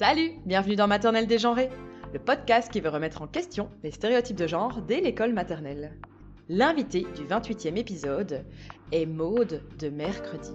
[0.00, 1.68] Salut, bienvenue dans Maternelle dégenrée,
[2.14, 5.98] le podcast qui veut remettre en question les stéréotypes de genre dès l'école maternelle.
[6.48, 8.46] L'invité du 28e épisode
[8.92, 10.52] est Maude de Mercredi.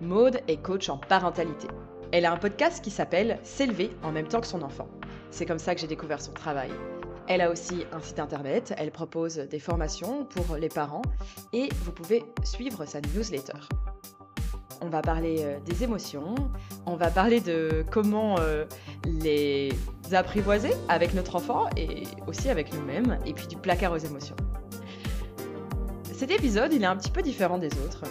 [0.00, 1.68] Maude est coach en parentalité.
[2.10, 4.88] Elle a un podcast qui s'appelle S'élever en même temps que son enfant.
[5.30, 6.72] C'est comme ça que j'ai découvert son travail.
[7.28, 11.02] Elle a aussi un site internet, elle propose des formations pour les parents
[11.52, 13.60] et vous pouvez suivre sa newsletter.
[14.80, 16.34] On va parler euh, des émotions,
[16.86, 18.64] on va parler de comment euh,
[19.04, 19.70] les
[20.12, 24.36] apprivoiser avec notre enfant et aussi avec nous-mêmes, et puis du placard aux émotions.
[26.12, 28.04] Cet épisode, il est un petit peu différent des autres.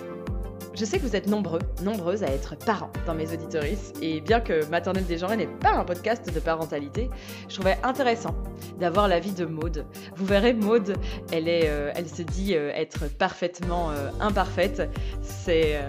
[0.78, 4.40] Je sais que vous êtes nombreux, nombreuses à être parents dans mes auditories, et bien
[4.40, 7.10] que Maternelle Dégenrée n'est pas un podcast de parentalité,
[7.50, 8.36] je trouvais intéressant
[8.80, 9.88] d'avoir l'avis de Maude.
[10.16, 10.94] Vous verrez, Maude,
[11.32, 14.88] elle, est, euh, elle se dit euh, être parfaitement euh, imparfaite.
[15.24, 15.82] C'est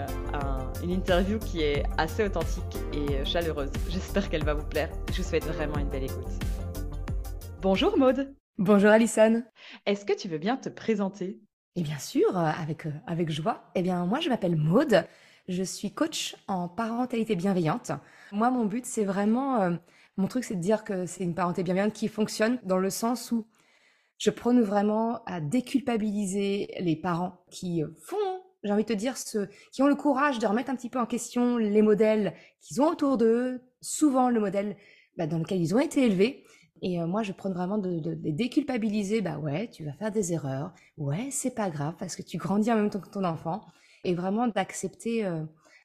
[0.83, 3.69] une interview qui est assez authentique et chaleureuse.
[3.89, 4.89] J'espère qu'elle va vous plaire.
[5.11, 6.31] Je vous souhaite vraiment une belle écoute.
[7.61, 8.33] Bonjour Maude.
[8.57, 9.43] Bonjour Alison.
[9.85, 11.39] Est-ce que tu veux bien te présenter?
[11.79, 13.63] Et bien sûr, euh, avec, euh, avec joie.
[13.73, 15.05] Eh bien, moi, je m'appelle Maude.
[15.47, 17.93] Je suis coach en parentalité bienveillante.
[18.33, 19.61] Moi, mon but, c'est vraiment.
[19.61, 19.71] Euh,
[20.17, 23.31] mon truc, c'est de dire que c'est une parentalité bienveillante qui fonctionne dans le sens
[23.31, 23.47] où
[24.17, 28.17] je prône vraiment à déculpabiliser les parents qui font,
[28.65, 30.99] j'ai envie de te dire, ceux qui ont le courage de remettre un petit peu
[30.99, 34.75] en question les modèles qu'ils ont autour d'eux, souvent le modèle
[35.15, 36.43] bah, dans lequel ils ont été élevés,
[36.81, 39.21] et moi, je prends vraiment de, les déculpabiliser.
[39.21, 40.73] Bah ouais, tu vas faire des erreurs.
[40.97, 43.65] Ouais, c'est pas grave parce que tu grandis en même temps que ton enfant.
[44.03, 45.25] Et vraiment d'accepter.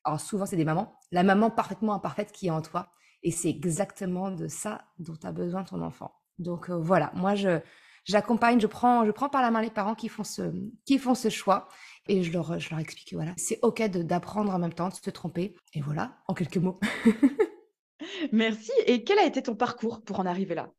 [0.04, 0.98] alors souvent, c'est des mamans.
[1.10, 2.88] La maman parfaitement imparfaite qui est en toi.
[3.22, 6.12] Et c'est exactement de ça dont a besoin ton enfant.
[6.38, 7.60] Donc voilà, moi, je
[8.04, 10.42] j'accompagne, je prends, je prends par la main les parents qui font ce,
[10.84, 11.68] qui font ce choix.
[12.06, 14.94] Et je leur, je leur explique que voilà, c'est OK d'apprendre en même temps, de
[14.94, 15.54] se tromper.
[15.72, 16.78] Et voilà, en quelques mots.
[18.32, 18.72] Merci.
[18.86, 20.70] Et quel a été ton parcours pour en arriver là?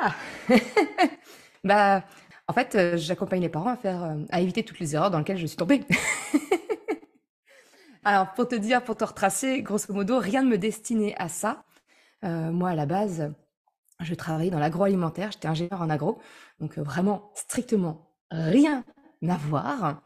[0.00, 0.14] Ah!
[1.64, 2.04] Bah,
[2.48, 5.38] en fait, euh, j'accompagne les parents à faire, euh, éviter toutes les erreurs dans lesquelles
[5.38, 5.82] je suis tombée.
[8.04, 11.64] Alors, pour te dire, pour te retracer, grosso modo, rien ne me destinait à ça.
[12.24, 13.32] Euh, moi, à la base,
[13.98, 16.20] je travaillais dans l'agroalimentaire, j'étais ingénieur en agro,
[16.60, 18.84] donc vraiment strictement rien
[19.28, 20.02] à voir.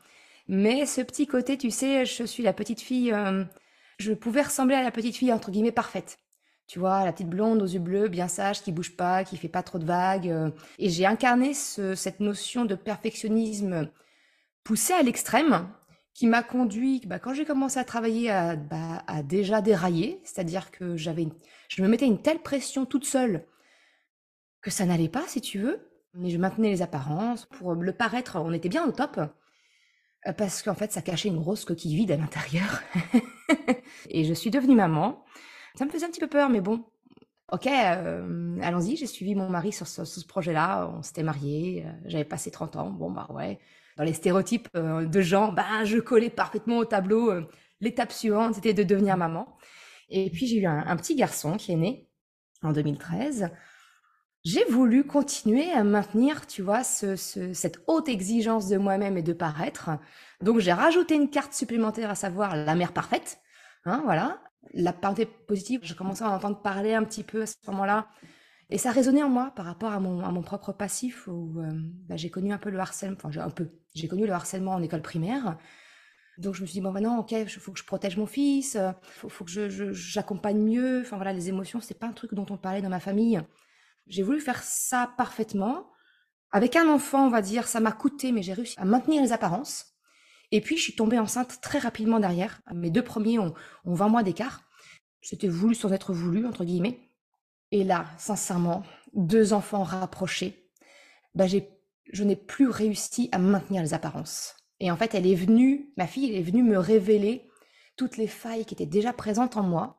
[0.48, 3.14] Mais ce petit côté, tu sais, je suis la petite fille,
[3.98, 6.19] je pouvais ressembler à la petite fille entre guillemets parfaite
[6.70, 9.48] tu vois, la petite blonde aux yeux bleus, bien sage, qui bouge pas, qui fait
[9.48, 10.28] pas trop de vagues.
[10.28, 10.50] Euh.
[10.78, 13.91] et j'ai incarné cette notion de perfectionnisme
[14.62, 15.69] poussé à l'extrême,
[16.14, 20.97] qui m'a conduit, bah, quand j'ai commencé à travailler, à, bah, déjà dérailler, c'est-à-dire que
[20.97, 21.26] j'avais,
[21.69, 23.44] je me mettais une telle pression toute seule
[24.62, 25.91] que ça n'allait pas, si tu veux.
[26.14, 30.62] Mais je maintenais les apparences pour le paraître, on était bien au top, euh, parce
[30.62, 32.81] qu'en fait, ça cachait une grosse coquille vide à l'intérieur.
[34.08, 35.25] et je suis devenue maman.
[35.76, 36.84] Ça me faisait un petit peu peur, mais bon,
[37.53, 38.97] ok, euh, allons-y.
[38.97, 40.91] J'ai suivi mon mari sur ce, projet-là.
[40.94, 42.91] On s'était mariés, euh, j'avais passé 30 ans.
[42.91, 43.58] Bon, bah ouais.
[43.97, 47.32] Dans les stéréotypes euh, de gens, bah, je collais parfaitement au tableau.
[47.81, 49.56] L'étape suivante, c'était de devenir maman.
[50.08, 52.08] Et puis, j'ai eu un, petit garçon qui est né
[52.62, 53.50] en 2013
[54.42, 59.91] j'ai voulu continuer à maintenir, tu vois, cette haute exigence de moi-même et de paraître.
[60.41, 63.38] Donc j'ai rajouté une carte supplémentaire, à savoir la mère parfaite.
[63.84, 64.41] Hein, voilà
[64.75, 68.09] la parenté positive, je commençais à en entendre parler un petit peu à ce moment-là.
[68.71, 71.71] Et ça résonnait en moi par rapport à mon, mon propre passif où euh,
[72.09, 74.82] bah, j'ai connu un peu le harcèlement, enfin un peu, j'ai connu le harcèlement en
[74.82, 75.59] école primaire.
[76.38, 78.75] Donc je me suis dit, bon maintenant, ok, il faut que je protège mon fils,
[78.75, 81.00] il faut, faut, que je, j'accompagne mieux.
[81.00, 83.41] Enfin voilà, les émotions, c'est pas un truc dont on parlait dans ma famille.
[84.06, 85.87] J'ai voulu faire ça parfaitement.
[86.53, 89.32] Avec un enfant, on va dire, ça m'a coûté, mais j'ai réussi à maintenir les
[89.32, 89.89] apparences.
[90.53, 92.61] Et puis, je suis tombée enceinte très rapidement derrière.
[92.75, 94.62] Mes deux premiers ont, 20 mois d'écart.
[95.22, 96.99] C'était voulu sans être voulu, entre guillemets.
[97.72, 98.83] Et là, sincèrement,
[99.15, 100.71] deux enfants rapprochés,
[101.34, 104.56] bah je n'ai plus réussi à maintenir les apparences.
[104.81, 107.49] Et en fait, elle est venue, ma fille, elle est venue me révéler
[107.97, 109.99] toutes les failles qui étaient déjà présentes en moi.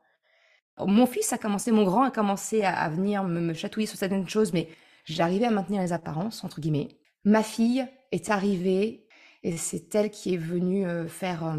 [0.80, 4.28] Mon fils a commencé, mon grand a commencé à, venir me, me, chatouiller sur certaines
[4.28, 4.68] choses, mais
[5.06, 6.97] j'arrivais à maintenir les apparences, entre guillemets.
[7.24, 9.08] Ma fille est arrivée
[9.43, 11.58] et c'est elle qui est venue euh, faire euh,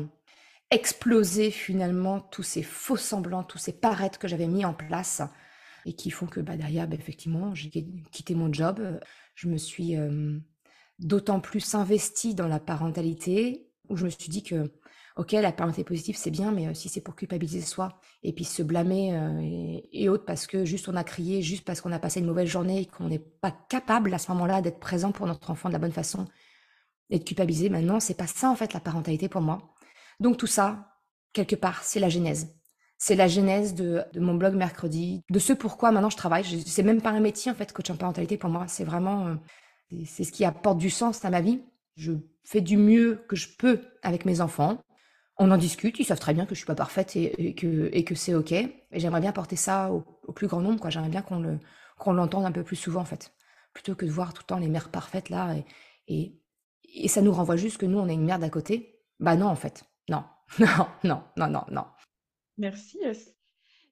[0.71, 5.23] exploser finalement tous ces faux semblants, tous ces paraîtres que j'avais mis en place
[5.85, 7.71] et qui font que bah, derrière, bah, effectivement, j'ai
[8.13, 8.79] quitté mon job.
[8.81, 8.99] Euh,
[9.35, 9.97] je me suis
[10.99, 14.71] d'autant plus investie dans la parentalité où je me suis dit que,
[15.17, 18.63] ok, la parentalité positive, c'est bien, mais si c'est pour culpabiliser soi et puis se
[18.63, 22.27] blâmer et, autres parce que juste on a crié, juste parce qu'on a passé une
[22.27, 25.71] mauvaise journée et qu'on n'est pas capable à ce moment-là d'être présent pour notre enfant
[25.71, 26.27] de la bonne façon
[27.13, 27.69] et de culpabiliser.
[27.69, 29.75] Maintenant, c'est pas ça en fait la parentalité pour moi.
[30.19, 30.99] Donc tout ça,
[31.33, 32.57] quelque part, c'est la genèse.
[32.99, 36.45] c'est la genèse de, mon blog mercredi, de ce pourquoi maintenant je travaille.
[36.45, 38.67] C'est même pas un métier en fait, coach en parentalité pour moi.
[38.69, 39.35] C'est vraiment, euh,
[40.07, 41.61] c'est ce qui apporte du sens à ma vie.
[41.97, 42.13] Je
[42.45, 44.79] fais du mieux que je peux avec mes enfants.
[45.37, 48.05] On en discute, ils savent très bien que je suis pas parfaite et, que, et
[48.05, 48.53] que c'est ok.
[48.53, 50.91] Et j'aimerais bien porter ça au, plus grand nombre, quoi.
[50.91, 51.59] J'aimerais bien qu'on le,
[51.99, 53.33] qu'on l'entende un peu plus souvent en fait,
[53.73, 55.57] plutôt que de voir tout le temps les mères parfaites là
[56.09, 56.35] et,
[57.07, 59.01] ça nous renvoie juste que nous on est une merde à côté.
[59.21, 60.25] Bah non en fait, non,
[60.59, 61.85] non, non, non, non, non.
[62.59, 62.99] Merci.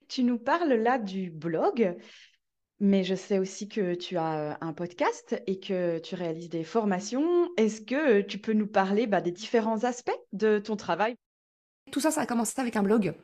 [0.08, 1.96] Tu nous parles là du blog,
[2.80, 7.48] mais je sais aussi que tu as un podcast et que tu réalises des formations.
[7.56, 11.14] Est-ce que tu peux nous parler bah, des différents aspects de ton travail?
[11.92, 13.14] Tout ça, ça a commencé avec un blog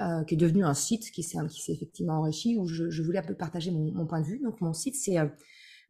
[0.00, 1.38] euh, qui est devenu un site qui s'est
[1.68, 4.40] effectivement enrichi, où je, voulais un peu partager mon, point de vue.
[4.40, 5.26] Donc mon site, c'est euh,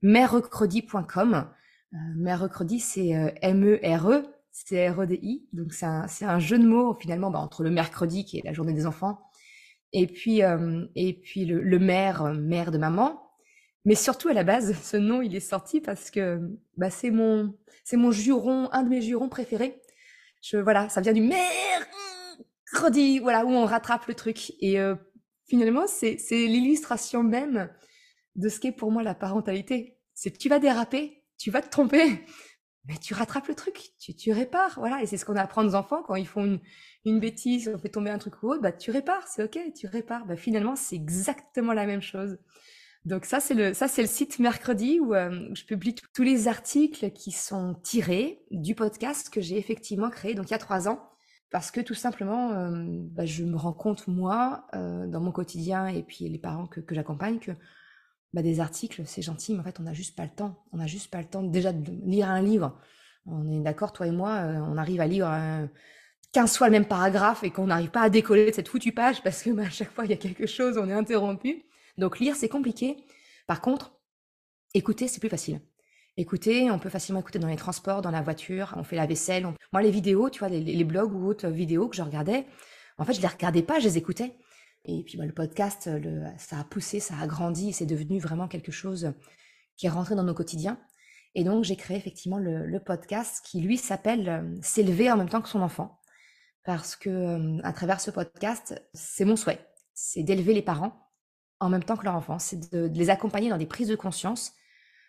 [0.03, 1.49] merrecredi.com.
[1.94, 2.49] Euh,
[2.79, 5.49] c'est M-E-R-E c'est REDI.
[5.53, 8.75] Donc, c'est un, jeu de mots, finalement, bah, entre le mercredi, qui est la journée
[8.75, 9.19] des enfants,
[9.93, 13.31] et puis, euh, le, le mère, euh, mère de maman.
[13.85, 16.41] Mais surtout, à la base, ce nom, il est sorti parce que
[16.77, 17.55] bah, c'est mon,
[18.11, 19.81] juron, un de mes jurons préférés.
[20.43, 24.53] Je, voilà, ça vient du mercredi, voilà, où on rattrape le truc.
[24.61, 24.95] Et euh,
[25.47, 27.71] finalement, c'est l'illustration même
[28.37, 29.99] de ce qu'est pour moi la parentalité.
[30.15, 32.25] C'est tu vas déraper, tu vas te tromper,
[32.87, 35.03] mais tu rattrapes le truc, tu, répares, voilà.
[35.03, 36.61] Et c'est ce qu'on apprend aux enfants quand ils font une,
[37.05, 39.89] une bêtise, on fait tomber un truc ou autre, bah tu répares, c'est ok, tu
[39.89, 40.25] répares.
[40.25, 42.39] Bah finalement, c'est exactement la même chose.
[43.05, 46.47] Donc ça, c'est le, ça c'est le site mercredi où, euh, je publie tous les
[46.47, 50.88] articles qui sont tirés du podcast que j'ai effectivement créé donc il y a trois
[50.88, 51.00] ans,
[51.50, 55.88] parce que tout simplement, euh, bah, je me rends compte moi euh, dans mon quotidien
[55.88, 57.50] et puis les parents que j'accompagne que
[58.32, 60.64] bah, des articles, c'est gentil, mais en fait, on n'a juste pas le temps.
[60.73, 62.79] On n'a juste pas le temps déjà de lire un livre.
[63.26, 65.29] On est d'accord, toi et moi, euh, on arrive à lire
[66.32, 69.23] 15 fois le même paragraphe et qu'on n'arrive pas à décoller de cette foutue page
[69.23, 71.64] parce que bah, à chaque fois, il y a quelque chose, on est interrompu.
[71.99, 72.96] Donc, lire, c'est compliqué.
[73.46, 73.93] Par contre,
[74.75, 75.61] écouter, c'est plus facile.
[76.17, 79.46] Écouter, on peut facilement écouter dans les transports, dans la voiture, on fait la vaisselle.
[79.73, 82.46] Moi, les vidéos, tu vois, les, les blogs ou autres vidéos que je regardais,
[82.99, 84.35] en fait, je les regardais pas, je les écoutais.
[84.84, 85.88] Et puis bah, le podcast,
[86.38, 89.12] ça a poussé, ça a grandi, c'est devenu vraiment quelque chose
[89.76, 90.79] qui est rentré dans nos quotidiens.
[91.34, 95.29] Et donc j'ai créé effectivement le, le, podcast qui lui s'appelle euh, S'élever en même
[95.29, 95.99] temps que son enfant.
[96.64, 101.11] Parce que euh, à travers ce podcast, c'est mon souhait, c'est d'élever les parents
[101.58, 103.96] en même temps que leur enfant, c'est de, de, les accompagner dans des prises de
[103.96, 104.52] conscience.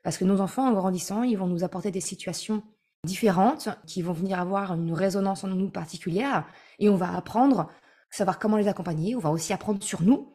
[0.03, 2.63] Parce que nos enfants, en grandissant, ils vont nous apporter des situations
[3.03, 6.45] différentes, qui vont venir avoir une résonance en nous particulière,
[6.79, 7.69] et on va apprendre
[8.17, 9.15] savoir comment les accompagner.
[9.15, 10.33] On va aussi apprendre sur nous.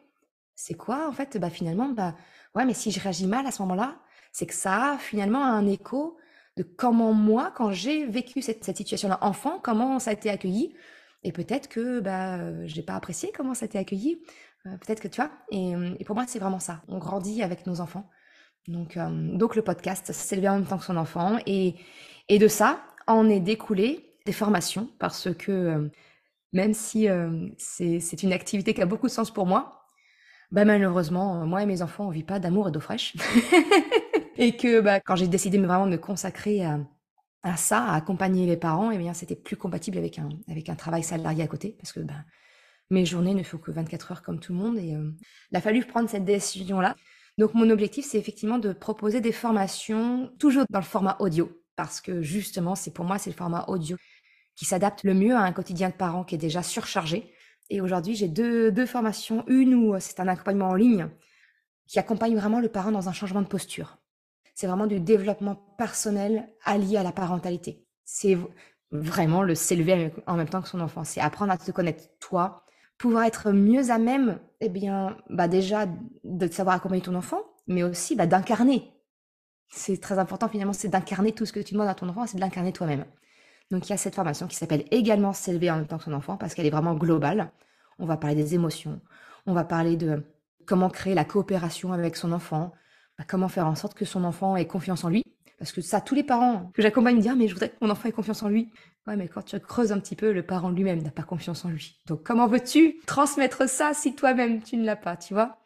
[0.55, 1.37] C'est quoi, en fait?
[1.37, 2.15] Bah, Finalement, bah,
[2.55, 3.97] ouais, mais si je réagis mal à ce moment-là,
[4.31, 6.17] c'est que ça a finalement un écho
[6.57, 10.75] de comment moi, quand j'ai vécu cette, situation-là enfant, comment ça a été accueilli.
[11.23, 14.21] Et peut-être que bah, je n'ai pas apprécié comment ça a été accueilli.
[14.65, 15.31] Euh, peut-être que tu vois.
[15.51, 16.81] Et, pour moi, c'est vraiment ça.
[16.89, 18.09] On grandit avec nos enfants.
[18.67, 21.37] Donc, euh, donc le podcast, c'est le en même temps que son enfant.
[21.45, 21.75] Et,
[22.27, 25.89] et de ça, en est découlé des formations parce que euh,
[26.53, 29.85] même si euh, c'est une activité qui a beaucoup de sens pour moi,
[30.51, 33.15] bah malheureusement, euh, moi et mes enfants, on vit pas d'amour et d'eau fraîche.
[34.37, 38.57] et que bah, quand j'ai décidé vraiment de me consacrer à, ça, à accompagner les
[38.57, 41.99] parents, eh c'était plus compatible avec un, avec un travail salarié à côté, parce que
[41.99, 42.25] bah,
[42.89, 45.11] mes journées ne font que 24 heures comme tout le monde, et euh,
[45.51, 46.95] il a fallu prendre cette décision-là.
[47.37, 52.01] Donc mon objectif, c'est effectivement de proposer des formations toujours dans le format audio, parce
[52.01, 53.97] que justement, c'est pour moi, c'est le format audio
[54.59, 57.31] qui s'adapte le mieux à un quotidien de parents qui est déjà surchargé.
[57.69, 59.45] Et aujourd'hui, j'ai deux, deux formations.
[59.47, 61.07] Une où c'est un accompagnement en ligne
[61.87, 63.99] qui accompagne vraiment le parent dans un changement de posture.
[64.55, 67.87] C'est vraiment du développement personnel allié à la parentalité.
[68.03, 68.37] C'est
[68.91, 71.05] vraiment le s'élever en même temps que son enfant.
[71.05, 72.65] C'est apprendre à te connaître toi,
[72.97, 75.87] pouvoir être mieux à même, eh bien, bah déjà
[76.25, 78.91] de savoir accompagner ton enfant, mais aussi bah, d'incarner.
[79.69, 82.35] C'est très important finalement, c'est d'incarner tout ce que tu demandes à ton enfant, c'est
[82.35, 83.05] de l'incarner toi-même.
[83.71, 86.13] Donc il y a cette formation qui s'appelle également s'élever en même temps que son
[86.13, 87.51] enfant parce qu'elle est vraiment globale.
[87.99, 88.99] On va parler des émotions,
[89.45, 90.23] on va parler de
[90.65, 92.71] comment créer la coopération avec son enfant,
[93.17, 95.23] bah, comment faire en sorte que son enfant ait confiance en lui.
[95.57, 97.75] Parce que ça, tous les parents que j'accompagne me disent ah, mais je voudrais que
[97.81, 98.71] mon enfant ait confiance en lui.
[99.07, 101.69] Ouais, mais quand tu creuses un petit peu, le parent lui-même n'a pas confiance en
[101.69, 101.99] lui.
[102.07, 105.57] Donc comment veux-tu transmettre ça si toi-même tu ne l'as pas, tu vois?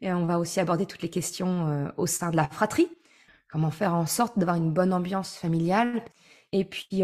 [0.00, 2.88] Et on va aussi aborder toutes les questions euh, au sein de la fratrie.
[3.50, 6.02] Comment faire en sorte d'avoir une bonne ambiance familiale
[6.52, 7.02] et puis,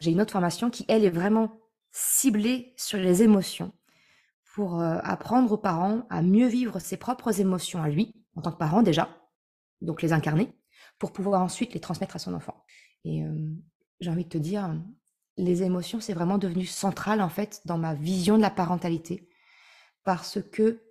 [0.00, 1.60] j'ai une autre formation qui, elle, est vraiment
[1.90, 3.72] ciblée sur les émotions
[4.54, 8.58] pour apprendre aux parents à mieux vivre ses propres émotions à lui, en tant que
[8.58, 9.08] parent déjà,
[9.80, 10.52] donc les incarner,
[10.98, 12.64] pour pouvoir ensuite les transmettre à son enfant.
[13.04, 13.22] Et
[14.00, 14.74] j'ai envie de te dire,
[15.36, 19.28] les émotions, c'est vraiment devenu central, en fait, dans ma vision de la parentalité.
[20.04, 20.82] parce que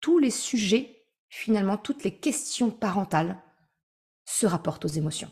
[0.00, 3.42] tous les sujets, finalement, toutes les questions parentales
[4.24, 5.30] se rapportent aux émotions.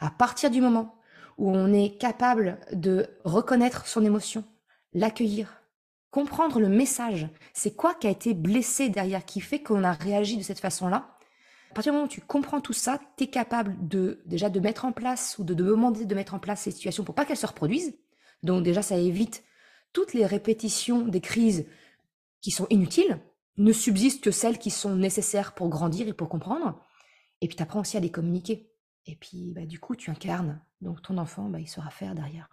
[0.00, 0.96] À partir du moment
[1.38, 4.44] où on est capable de reconnaître son émotion,
[4.92, 5.62] l'accueillir,
[6.10, 10.36] comprendre le message, c'est quoi qui a été blessé derrière, qui fait qu'on a réagi
[10.36, 11.14] de cette façon-là,
[11.70, 14.60] à partir du moment où tu comprends tout ça, tu es capable de déjà de
[14.60, 17.36] mettre en place ou de, demander de mettre en place ces situations pour pas qu'elles
[17.36, 17.98] se reproduisent.
[18.44, 19.42] Donc déjà, ça évite
[19.92, 21.66] toutes les répétitions des crises
[22.40, 23.18] qui sont inutiles.
[23.56, 26.80] Ne subsistent que celles qui sont nécessaires pour grandir et pour comprendre.
[27.40, 28.70] Et puis tu apprends aussi à les communiquer.
[29.06, 30.62] Et puis bah, du coup, tu incarnes.
[30.80, 32.48] Donc ton enfant, bah, il saura faire derrière.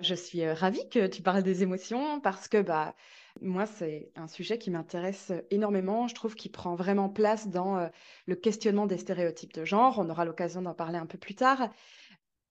[0.00, 2.94] Je suis ravie que tu parles des émotions parce que bah,
[3.42, 6.08] moi, c'est un sujet qui m'intéresse énormément.
[6.08, 7.90] Je trouve qu'il prend vraiment place dans
[8.26, 9.98] le questionnement des stéréotypes de genre.
[9.98, 11.68] On aura l'occasion d'en parler un peu plus tard.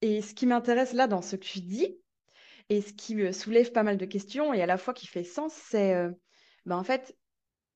[0.01, 1.97] Et ce qui m'intéresse là dans ce que tu dis,
[2.69, 5.23] et ce qui me soulève pas mal de questions et à la fois qui fait
[5.23, 5.95] sens, c'est
[6.67, 7.17] ben, en fait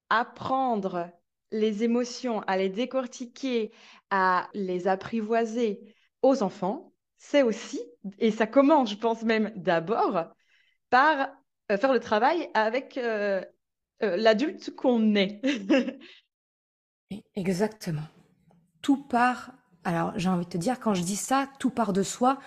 [0.10, 1.10] apprendre
[1.54, 3.72] les émotions, à les décortiquer,
[4.10, 7.80] à les apprivoiser aux enfants, c'est aussi,
[8.20, 10.26] et ça commence, je pense même d'abord,
[10.90, 11.30] par
[11.72, 13.42] euh, faire le travail avec euh,
[14.02, 15.40] euh, l'adulte qu'on est.
[17.36, 18.08] Exactement.
[18.82, 19.54] Tout part.
[19.84, 22.40] Alors, j'ai envie de te dire, quand je dis ça, tout part de soi.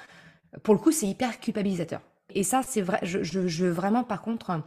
[0.62, 2.00] Pour le coup, c'est hyper culpabilisateur.
[2.30, 2.98] Et ça, c'est vrai.
[3.02, 4.60] Je, je, veux vraiment, par contre,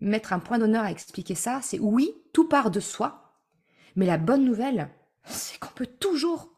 [0.00, 1.60] mettre un point d'honneur à expliquer ça.
[1.62, 3.19] C'est oui, tout part de soi.
[3.96, 4.90] Mais la bonne nouvelle,
[5.24, 6.50] c'est qu'on peut toujours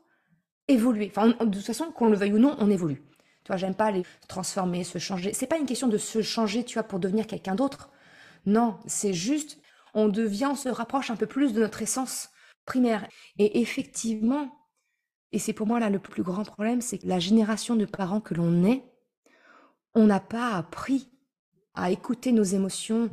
[0.69, 1.11] évoluer.
[1.11, 3.03] Enfin, de toute façon, qu'on le veuille ou non, on évolue.
[3.45, 5.33] Tu vois, j'aime pas les transformer, se changer.
[5.33, 7.91] C'est pas une question de se changer, tu vois, pour devenir quelqu'un d'autre.
[8.47, 9.59] Non, c'est juste,
[9.95, 12.31] on devient, on se rapproche un peu plus de notre essence
[12.65, 13.07] primaire.
[13.39, 14.49] Et effectivement,
[15.33, 18.21] et c'est pour moi là le plus grand problème, c'est que la génération de parents
[18.21, 18.85] que l'on est,
[19.95, 21.11] on n'a pas appris
[21.75, 23.11] à écouter nos émotions.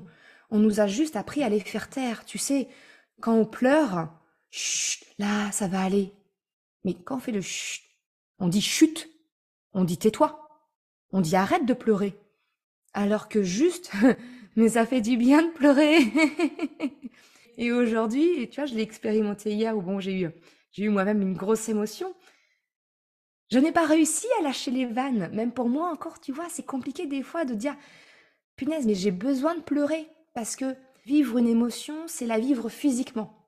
[0.51, 2.25] On nous a juste appris à les faire taire.
[2.25, 2.67] Tu sais,
[3.19, 4.09] quand on pleure,
[4.51, 6.13] chut, là, ça va aller.
[6.83, 7.83] Mais quand on fait le chut,
[8.39, 9.09] on dit chut,
[9.73, 10.47] on dit tais-toi,
[11.11, 12.17] on dit arrête de pleurer.
[12.93, 13.91] Alors que juste,
[14.55, 15.99] mais ça fait du bien de pleurer.
[17.57, 20.29] et aujourd'hui, tu vois, je l'ai expérimenté hier où bon, j'ai eu,
[20.71, 22.13] j'ai eu moi-même une grosse émotion.
[23.51, 25.29] Je n'ai pas réussi à lâcher les vannes.
[25.33, 27.75] Même pour moi encore, tu vois, c'est compliqué des fois de dire,
[28.55, 30.07] punaise, mais j'ai besoin de pleurer.
[30.35, 33.47] Parce que vivre une émotion, c'est la vivre physiquement.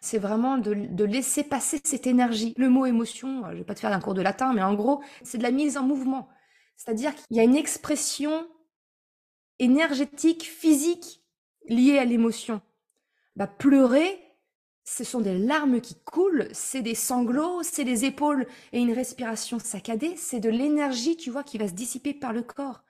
[0.00, 2.54] C'est vraiment de, laisser passer cette énergie.
[2.56, 5.02] Le mot émotion, je vais pas te faire un cours de latin, mais en gros,
[5.22, 6.28] c'est de la mise en mouvement.
[6.76, 8.46] C'est-à-dire qu'il y a une expression
[9.58, 11.22] énergétique, physique
[11.68, 12.62] liée à l'émotion.
[13.36, 14.18] Bah, pleurer,
[14.84, 19.58] ce sont des larmes qui coulent, c'est des sanglots, c'est des épaules et une respiration
[19.58, 22.82] saccadée, c'est de l'énergie, tu vois, qui va se dissiper par le corps.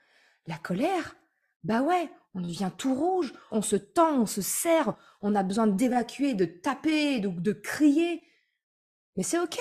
[0.47, 1.17] La colère,
[1.65, 5.67] bah ouais, on devient tout rouge, on se tend, on se serre, on a besoin
[5.67, 8.23] d'évacuer, de taper, de, crier.
[9.17, 9.59] Mais c'est ok.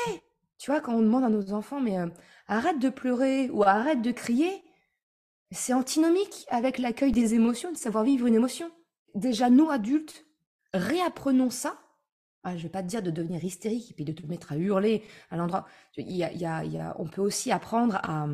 [0.58, 2.08] Tu vois, quand on demande à nos enfants, mais euh,
[2.48, 4.64] arrête de pleurer ou arrête de crier,
[5.52, 8.70] c'est antinomique avec l'accueil des émotions, de savoir vivre une émotion.
[9.16, 10.26] Déjà, nous adultes,
[10.74, 11.80] réapprenons ça
[12.44, 14.58] ah, je vais pas te dire de devenir hystérique et puis de te mettre à
[14.58, 15.66] hurler à l'endroit.
[15.98, 18.28] Il y a, on peut aussi apprendre à,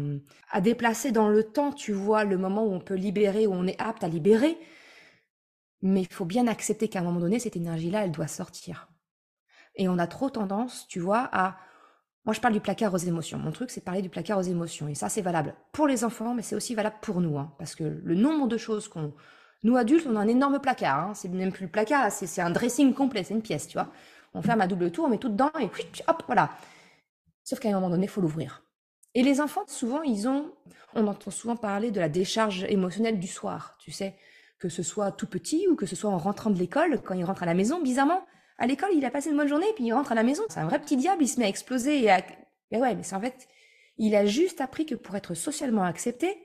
[0.52, 3.66] à déplacer dans le temps, tu vois, le moment où on peut libérer, où on
[3.66, 4.58] est apte à libérer.
[5.82, 8.90] Mais il faut bien accepter qu'à un moment donné, cette énergie-là, elle doit sortir.
[9.76, 11.58] Et on a trop tendance, tu vois, à...
[12.26, 13.38] Moi, je parle du placard aux émotions.
[13.38, 14.88] Mon truc, c'est parler du placard aux émotions.
[14.88, 17.38] Et ça, c'est valable pour les enfants, mais c'est aussi valable pour nous.
[17.38, 19.14] Hein, parce que le nombre de choses qu'on
[19.64, 21.10] nous, adultes, on a un énorme placard.
[21.10, 21.14] Hein.
[21.16, 23.92] C'est même plus le placard, c'est un dressing complet, c'est une pièce, tu vois.
[24.34, 25.70] On ferme à double tour, on met tout dedans et
[26.08, 26.52] hop, voilà.
[27.44, 28.64] Sauf qu'à un moment donné, il faut l'ouvrir.
[29.14, 30.52] Et les enfants, souvent, ils ont,
[30.94, 34.16] on entend souvent parler de la décharge émotionnelle du soir, tu sais,
[34.60, 37.24] que ce soit tout petit ou que ce soit en rentrant de l'école, quand il
[37.24, 38.26] rentre à la maison, bizarrement,
[38.58, 40.60] à l'école, il a passé une bonne journée, puis il rentre à la maison, c'est
[40.60, 42.10] un vrai petit diable, il se met à exploser et.
[42.72, 43.48] Mais ouais, mais c'est en fait,
[43.98, 46.36] il a juste appris que pour être socialement accepté,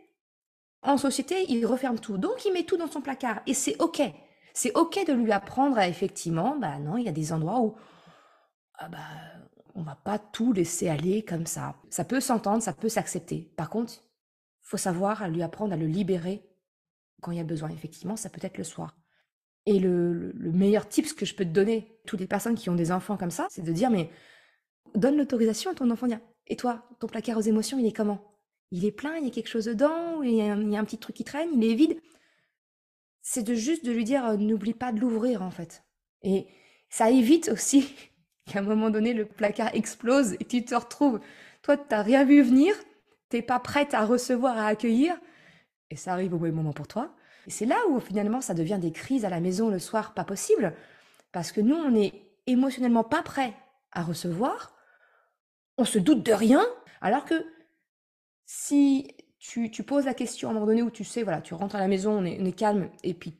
[0.83, 2.19] en société, il referme tout.
[2.19, 3.41] Donc, il met tout dans son placard.
[3.47, 4.03] Et c'est OK.
[4.55, 7.77] C'est OK de lui apprendre à effectivement, bah non, il y a des endroits où
[8.75, 8.99] ah bah,
[9.75, 11.77] on va pas tout laisser aller comme ça.
[11.91, 13.53] Ça peut s'entendre, ça peut s'accepter.
[13.57, 14.03] Par contre,
[14.63, 16.49] faut savoir à lui apprendre à le libérer
[17.21, 17.69] quand il y a besoin.
[17.71, 18.97] Effectivement, ça peut être le soir.
[19.67, 22.75] Et le, le meilleur tips que je peux te donner, toutes les personnes qui ont
[22.75, 24.11] des enfants comme ça, c'est de dire, mais
[24.95, 26.07] donne l'autorisation à ton enfant.
[26.47, 28.30] Et toi, ton placard aux émotions, il est comment?
[28.71, 31.17] Il est plein, il y a quelque chose dedans, il y a, un, petit truc
[31.17, 32.01] qui traîne, il est vide.
[33.23, 35.85] C'est de juste de lui dire euh, n'oublie pas de l'ouvrir en fait.
[36.23, 36.47] Et
[36.89, 37.95] ça évite aussi
[38.47, 41.21] qu'à un moment donné le placard explose et tu te retrouves,
[41.63, 42.75] toi tu n'as rien vu venir,
[43.29, 45.19] t'es pas prête à recevoir, à accueillir,
[45.91, 47.15] et ça arrive au bon moment pour toi.
[47.47, 50.25] Et c'est là où finalement ça devient des crises à la maison le soir, pas
[50.25, 50.75] possible,
[51.33, 52.13] parce que nous, on est
[52.47, 53.55] émotionnellement pas prêt
[53.93, 54.75] à recevoir,
[55.79, 56.65] on se doute de rien,
[57.01, 57.45] alors que
[58.53, 59.07] si
[59.39, 61.79] tu, poses la question à un moment donné où tu sais, voilà, tu rentres à
[61.79, 63.37] la maison, on est, calme, et puis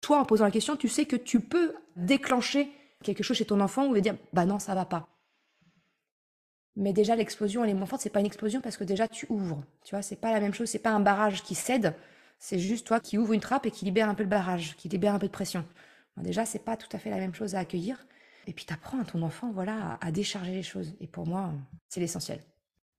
[0.00, 2.70] toi, en posant la question, tu sais que tu peux déclencher
[3.02, 5.08] quelque chose chez ton enfant ou lui dire, bah non, ça va pas.
[6.76, 8.00] Mais déjà, l'explosion, elle est moins forte.
[8.00, 9.64] C'est pas une explosion parce que déjà, tu ouvres.
[9.84, 10.68] Tu vois, c'est pas la même chose.
[10.68, 11.94] C'est pas un barrage qui cède.
[12.38, 14.88] C'est juste toi qui ouvre une trappe et qui libère un peu le barrage, qui
[14.88, 15.64] libère un peu de pression.
[16.18, 18.06] déjà, c'est pas tout à fait la même chose à accueillir.
[18.46, 20.94] Et puis, tu apprends à ton enfant, voilà, à décharger les choses.
[21.00, 21.52] Et pour moi,
[21.88, 22.40] c'est l'essentiel.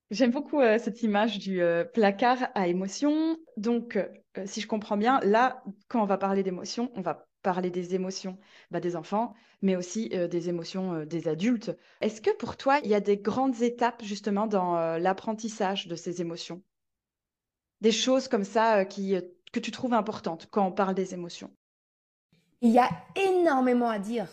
[0.09, 3.37] J'aime beaucoup euh, cette image du euh, placard à émotions.
[3.57, 4.07] Donc, euh,
[4.45, 8.37] si je comprends bien, là, quand on va parler d'émotions, on va parler des émotions
[8.71, 11.77] bah, des enfants, mais aussi des émotions des adultes.
[12.01, 16.19] Est-ce que pour toi, il y a des grandes étapes justement dans l'apprentissage de ces
[16.19, 16.61] émotions?
[17.79, 19.15] Des choses comme ça qui,
[19.53, 21.51] que tu trouves importantes quand on parle des émotions?
[22.61, 24.27] Il y a énormément à dire.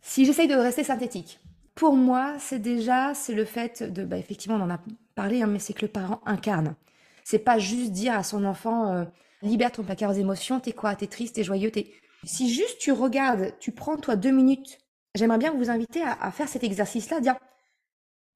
[0.00, 1.38] Si j'essaye de rester synthétique,
[1.78, 4.80] pour moi, c'est déjà c'est le fait de, bah, effectivement, on en a
[5.18, 6.76] parler, hein, mais c'est que le parent incarne.
[7.24, 9.04] C'est pas juste dire à son enfant, euh,
[9.42, 11.92] libère ton placard aux émotions, t'es quoi, t'es triste, t'es joyeux, t'es...
[12.22, 14.78] Si juste tu regardes, tu prends toi deux minutes,
[15.16, 17.34] j'aimerais bien vous inviter à, faire cet exercice-là, dire,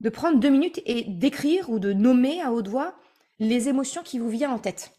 [0.01, 2.95] de prendre deux minutes et d'écrire ou de nommer à haute voix
[3.39, 4.93] les émotions qui vous viennent en tête.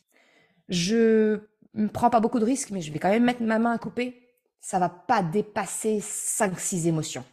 [0.69, 1.41] Je
[1.73, 3.77] ne prends pas beaucoup de risques, mais je vais quand même mettre ma main à
[3.77, 4.21] couper.
[4.61, 7.25] Ça va pas dépasser 5-6 émotions.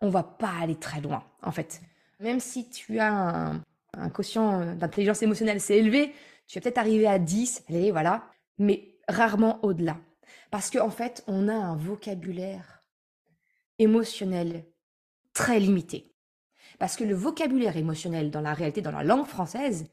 [0.00, 1.82] On va pas aller très loin, en fait.
[2.20, 3.62] Même si tu as un,
[3.98, 6.12] un quotient d'intelligence émotionnelle c'est élevé,
[6.46, 8.24] tu vas peut-être arriver à 10, allez, voilà,
[8.58, 9.98] mais rarement au-delà.
[10.50, 12.84] Parce qu'en en fait, on a un vocabulaire
[13.78, 14.64] émotionnel
[15.32, 16.12] très limité.
[16.78, 19.86] Parce que le vocabulaire émotionnel dans la réalité, dans la langue française,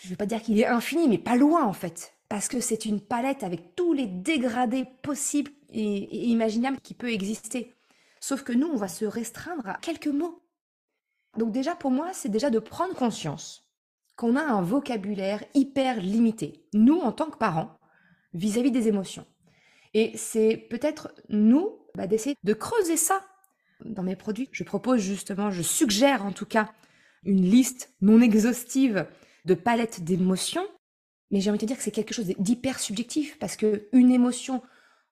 [0.00, 2.14] je ne vais pas dire qu'il est infini, mais pas loin en fait.
[2.28, 7.74] Parce que c'est une palette avec tous les dégradés possibles et, imaginables qui peut exister.
[8.20, 10.43] Sauf que nous, on va se restreindre à quelques mots.
[11.36, 13.64] Donc déjà, pour moi, c'est déjà de prendre conscience
[14.16, 17.76] qu'on a un vocabulaire hyper limité, nous, en tant que parents,
[18.32, 19.26] vis-à-vis des émotions.
[19.92, 23.22] Et c'est peut-être nous bah, d'essayer de creuser ça.
[23.84, 26.72] Dans mes produits, je propose justement, je suggère en tout cas,
[27.24, 29.06] une liste non exhaustive
[29.44, 30.66] de palettes d'émotions.
[31.30, 34.12] Mais j'ai envie de te dire que c'est quelque chose d'hyper subjectif parce que une
[34.12, 34.62] émotion,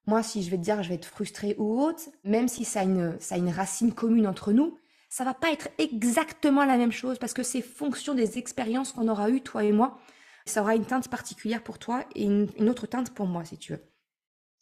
[0.07, 2.83] moi, si je vais te dire je vais être frustrée ou autre, même si ça
[2.83, 4.79] une, ça a une racine commune entre nous,
[5.13, 9.09] ça va pas être exactement la même chose parce que c'est fonction des expériences qu'on
[9.09, 9.99] aura eues, toi et moi.
[10.47, 13.75] Ça aura une teinte particulière pour toi et une, autre teinte pour moi, si tu
[13.75, 13.83] veux.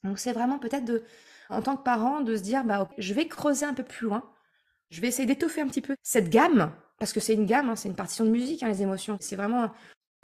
[0.03, 1.05] Donc c'est vraiment peut-être de,
[1.51, 4.29] en tant que parent, de se dire, bah, je vais creuser un peu plus loin.
[4.91, 7.77] Je vais essayer d'étoffer un petit peu cette gamme, parce que c'est une gamme, hein,
[7.77, 9.19] c'est une partition de musique, hein, les émotions.
[9.21, 9.71] C'est vraiment,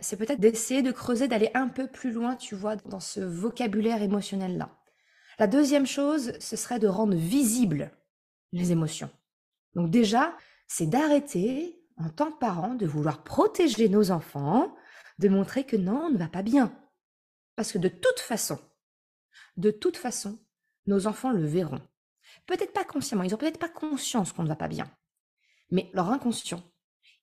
[0.00, 4.02] c'est peut-être d'essayer de creuser, d'aller un peu plus loin, tu vois, dans ce vocabulaire
[4.02, 4.76] émotionnel-là.
[5.38, 7.92] La deuxième chose, ce serait de rendre visibles
[8.52, 9.08] les émotions.
[9.76, 10.36] Donc déjà,
[10.66, 14.74] c'est d'arrêter, en tant que parent, de vouloir protéger nos enfants,
[15.18, 16.74] de montrer que non, on ne va pas bien.
[17.56, 18.58] Parce que de toute façon,
[19.58, 20.38] de toute façon,
[20.86, 21.80] nos enfants le verront.
[22.46, 24.90] Peut-être pas consciemment, ils n'ont peut-être pas conscience qu'on ne va pas bien.
[25.70, 26.62] Mais leur inconscient,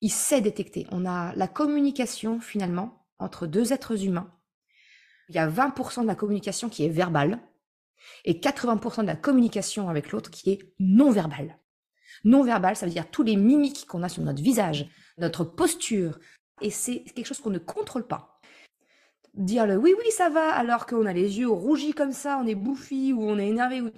[0.02, 0.86] il sait détecter.
[0.92, 4.32] On a la communication, finalement, entre deux êtres humains.
[5.30, 7.40] Il y a 20% de la communication qui est verbale
[8.26, 11.58] et 80% de la communication avec l'autre qui est non verbale.
[12.24, 16.20] Non verbal, ça veut dire tous les mimiques qu'on a sur notre visage, notre posture.
[16.62, 18.40] Et c'est quelque chose qu'on ne contrôle pas.
[19.34, 22.48] Dire le oui, oui, ça va, alors qu'on a les yeux rougis comme ça, on
[22.48, 23.82] est bouffi ou on est énervé.
[23.82, 23.90] Ou...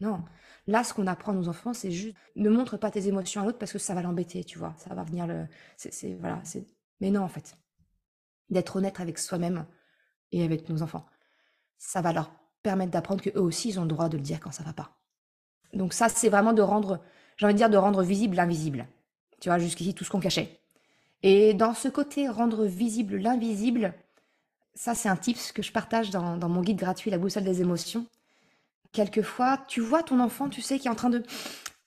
[0.00, 0.22] Non.
[0.68, 3.44] Là, ce qu'on apprend à nos enfants, c'est juste ne montre pas tes émotions à
[3.44, 4.74] l'autre parce que ça va l'embêter, tu vois.
[4.76, 5.46] Ça va venir le.
[5.76, 6.66] C'est, voilà, c'est...
[7.00, 7.56] Mais non, en fait.
[8.50, 9.66] D'être honnête avec soi-même
[10.30, 11.06] et avec nos enfants.
[11.78, 12.30] Ça va leur
[12.62, 14.97] permettre d'apprendre qu'eux aussi, ils ont le droit de le dire quand ça va pas.
[15.72, 17.00] Donc ça, c'est vraiment de rendre,
[17.36, 18.86] j'ai envie de dire, de rendre visible l'invisible.
[19.40, 20.58] Tu vois, jusqu'ici, tout ce qu'on cachait.
[21.22, 23.94] Et dans ce côté, rendre visible l'invisible,
[24.74, 28.06] ça, c'est un tips que je partage dans, mon guide gratuit, La boussole des émotions.
[28.92, 31.22] Quelquefois, tu vois ton enfant, tu sais, qui est en train de...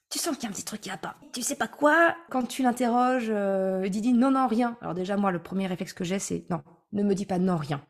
[0.09, 1.15] Tu sens qu'il y a un petit truc qui va pas.
[1.31, 2.15] Tu sais pas quoi?
[2.29, 4.77] Quand tu l'interroges, euh, il dit non, non, rien.
[4.81, 7.55] Alors déjà, moi, le premier réflexe que j'ai, c'est non, ne me dis pas non,
[7.55, 7.81] rien.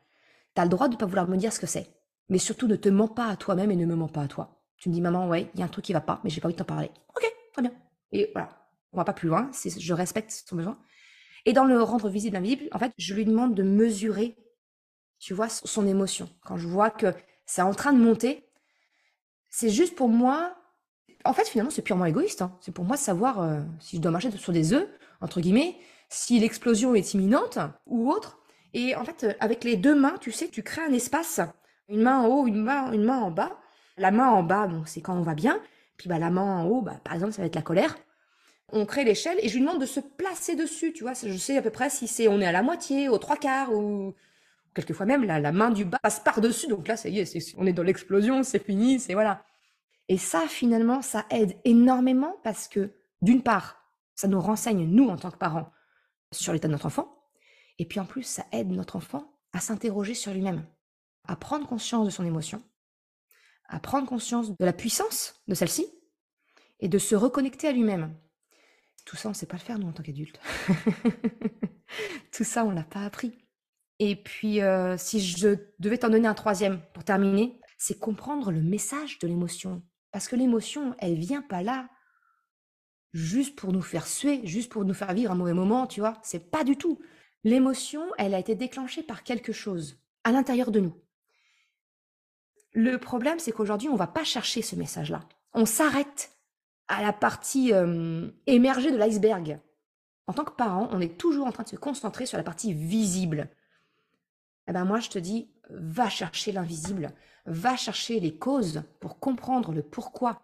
[0.54, 1.90] T'as le droit de pas vouloir me dire ce que c'est.
[2.28, 4.61] Mais surtout, ne te mens pas à toi-même et ne me mens pas à toi.
[4.82, 6.40] Tu me dis, maman, ouais, il y a un truc qui va pas, mais j'ai
[6.40, 6.90] pas envie de t'en parler.
[7.14, 7.70] Ok, très bien.
[8.10, 8.48] Et voilà,
[8.92, 10.76] on va pas plus loin, je respecte son besoin.
[11.44, 14.36] Et dans le rendre visible invisible, en fait, je lui demande de mesurer,
[15.20, 16.28] tu vois, son émotion.
[16.44, 17.14] Quand je vois que
[17.46, 18.44] c'est en train de monter,
[19.50, 20.56] c'est juste pour moi.
[21.24, 22.42] En fait, finalement, c'est purement égoïste.
[22.42, 22.58] Hein.
[22.60, 24.88] C'est pour moi savoir euh, si je dois marcher sur des œufs,
[25.20, 25.76] entre guillemets,
[26.08, 28.40] si l'explosion est imminente ou autre.
[28.74, 31.38] Et en fait, avec les deux mains, tu sais, tu crées un espace,
[31.88, 33.61] une main en haut, une main, une main en bas.
[33.96, 35.60] La main en bas, bon, c'est quand on va bien.
[35.96, 37.96] Puis bah, la main en haut, bah, par exemple, ça va être la colère.
[38.72, 41.12] On crée l'échelle et je lui demande de se placer dessus, tu vois.
[41.14, 43.72] Je sais à peu près si c'est on est à la moitié, aux trois quarts
[43.72, 44.14] ou
[44.74, 46.68] quelquefois même la, main du bas passe par-dessus.
[46.68, 49.44] Donc là, ça y est, on est dans l'explosion, c'est fini, c'est voilà.
[50.08, 53.82] Et ça, finalement, ça aide énormément parce que, d'une part,
[54.14, 55.70] ça nous renseigne, nous, en tant que parents,
[56.32, 57.14] sur l'état de notre enfant.
[57.78, 60.64] Et puis en plus, ça aide notre enfant à s'interroger sur lui-même,
[61.26, 62.62] à prendre conscience de son émotion,
[63.72, 65.86] à prendre conscience de la puissance de celle-ci
[66.80, 68.14] et de se reconnecter à lui-même.
[69.06, 70.38] Tout ça, on ne sait pas le faire, nous, en tant qu'adultes.
[72.32, 73.32] Tout ça, on ne l'a pas appris.
[73.98, 78.60] Et puis, euh, si je devais t'en donner un troisième pour terminer, c'est comprendre le
[78.60, 79.82] message de l'émotion.
[80.12, 81.88] Parce que l'émotion, elle vient pas là
[83.12, 86.18] juste pour nous faire suer, juste pour nous faire vivre un mauvais moment, tu vois.
[86.22, 87.00] C'est pas du tout.
[87.42, 90.94] L'émotion, elle a été déclenchée par quelque chose à l'intérieur de nous.
[92.72, 95.20] Le problème, c'est qu'aujourd'hui, on va pas chercher ce message-là.
[95.52, 96.32] On s'arrête
[96.88, 99.60] à la partie euh, émergée de l'iceberg.
[100.26, 102.72] En tant que parent, on est toujours en train de se concentrer sur la partie
[102.72, 103.50] visible.
[104.68, 107.12] Eh ben moi, je te dis, va chercher l'invisible,
[107.46, 110.40] va chercher les causes pour comprendre le pourquoi.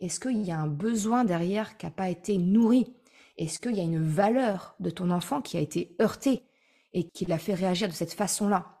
[0.00, 2.94] Est-ce qu'il y a un besoin derrière qui n'a pas été nourri?
[3.38, 6.44] Est-ce qu'il y a une valeur de ton enfant qui a été heurtée
[6.92, 8.78] et qui l'a fait réagir de cette façon-là?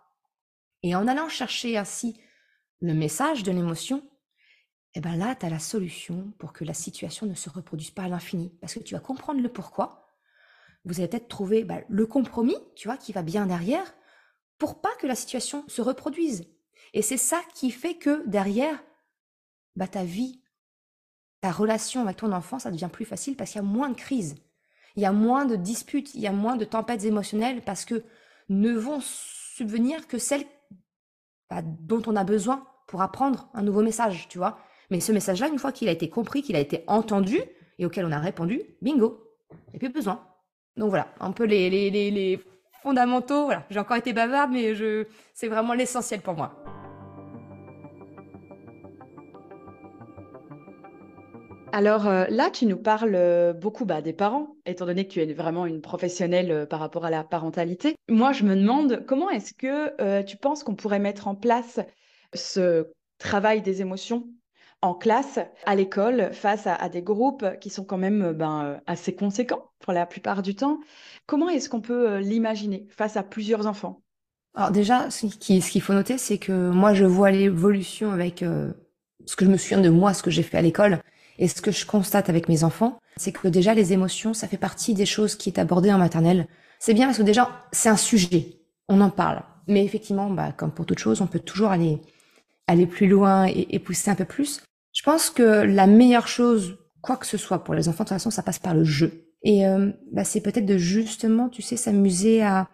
[0.82, 2.20] Et en allant chercher ainsi
[2.82, 4.02] le message de l'émotion,
[4.94, 8.02] eh ben là, tu as la solution pour que la situation ne se reproduise pas
[8.02, 8.52] à l'infini.
[8.60, 10.06] Parce que tu vas comprendre le pourquoi.
[10.84, 13.94] Vous allez peut-être trouver bah, le compromis, tu vois, qui va bien derrière,
[14.58, 16.44] pour pas que la situation se reproduise.
[16.92, 18.82] Et c'est ça qui fait que derrière,
[19.76, 20.42] bah, ta vie,
[21.40, 23.96] ta relation avec ton enfant, ça devient plus facile parce qu'il y a moins de
[23.96, 24.34] crises.
[24.96, 28.02] Il y a moins de disputes, il y a moins de tempêtes émotionnelles parce que
[28.48, 30.44] ne vont subvenir que celles
[31.48, 34.58] bah, dont on a besoin pour apprendre un nouveau message, tu vois.
[34.90, 37.40] Mais ce message-là, une fois qu'il a été compris, qu'il a été entendu
[37.78, 39.18] et auquel on a répondu, bingo,
[39.72, 40.20] il n'y besoin.
[40.76, 42.38] Donc voilà, un peu les, les, les, les
[42.82, 43.46] fondamentaux.
[43.46, 46.62] Voilà, j'ai encore été bavarde, mais je, c'est vraiment l'essentiel pour moi.
[51.72, 55.22] Alors euh, là, tu nous parles euh, beaucoup bah, des parents, étant donné que tu
[55.22, 57.94] es vraiment une professionnelle euh, par rapport à la parentalité.
[58.10, 61.80] Moi, je me demande comment est-ce que tu penses qu'on pourrait mettre en place
[62.34, 62.86] ce
[63.18, 64.28] travail des émotions
[64.80, 69.70] en classe, à l'école, face à, des groupes qui sont quand même ben, assez conséquents
[69.78, 70.80] pour la plupart du temps.
[71.26, 74.02] Comment est-ce qu'on peut l'imaginer face à plusieurs enfants?
[74.54, 79.44] Alors déjà, ce qu'il faut noter, c'est que moi, je vois l'évolution avec ce que
[79.44, 80.98] je me souviens de moi, ce que j'ai fait à l'école.
[81.38, 84.58] Et ce que je constate avec mes enfants, c'est que déjà les émotions, ça fait
[84.58, 86.46] partie des choses qui est abordées en maternelle.
[86.78, 89.42] C'est bien parce que déjà, c'est un sujet, on en parle.
[89.68, 92.00] Mais effectivement, bah, comme pour toute chose, on peut toujours aller,
[92.66, 94.60] aller plus loin et, pousser un peu plus.
[94.92, 98.16] Je pense que la meilleure chose, quoi que ce soit pour les enfants, de toute
[98.16, 99.24] façon, ça passe par le jeu.
[99.42, 102.68] Et euh, bah, c'est peut-être de justement, tu sais, s'amuser à,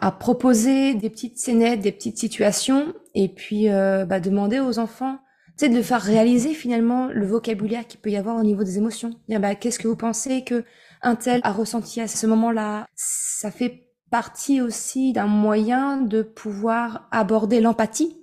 [0.00, 5.18] à proposer des petites scénettes, des petites situations, et puis euh, bah, demander aux enfants
[5.56, 8.78] c'est de le faire réaliser finalement le vocabulaire qu'il peut y avoir au niveau des
[8.78, 9.10] émotions.
[9.28, 10.64] Dire, bah, qu'est-ce que vous pensez que
[11.02, 12.86] un tel a ressenti à ce moment-là?
[12.94, 18.16] Ça fait partie aussi d'un moyen de pouvoir aborder l'empathie,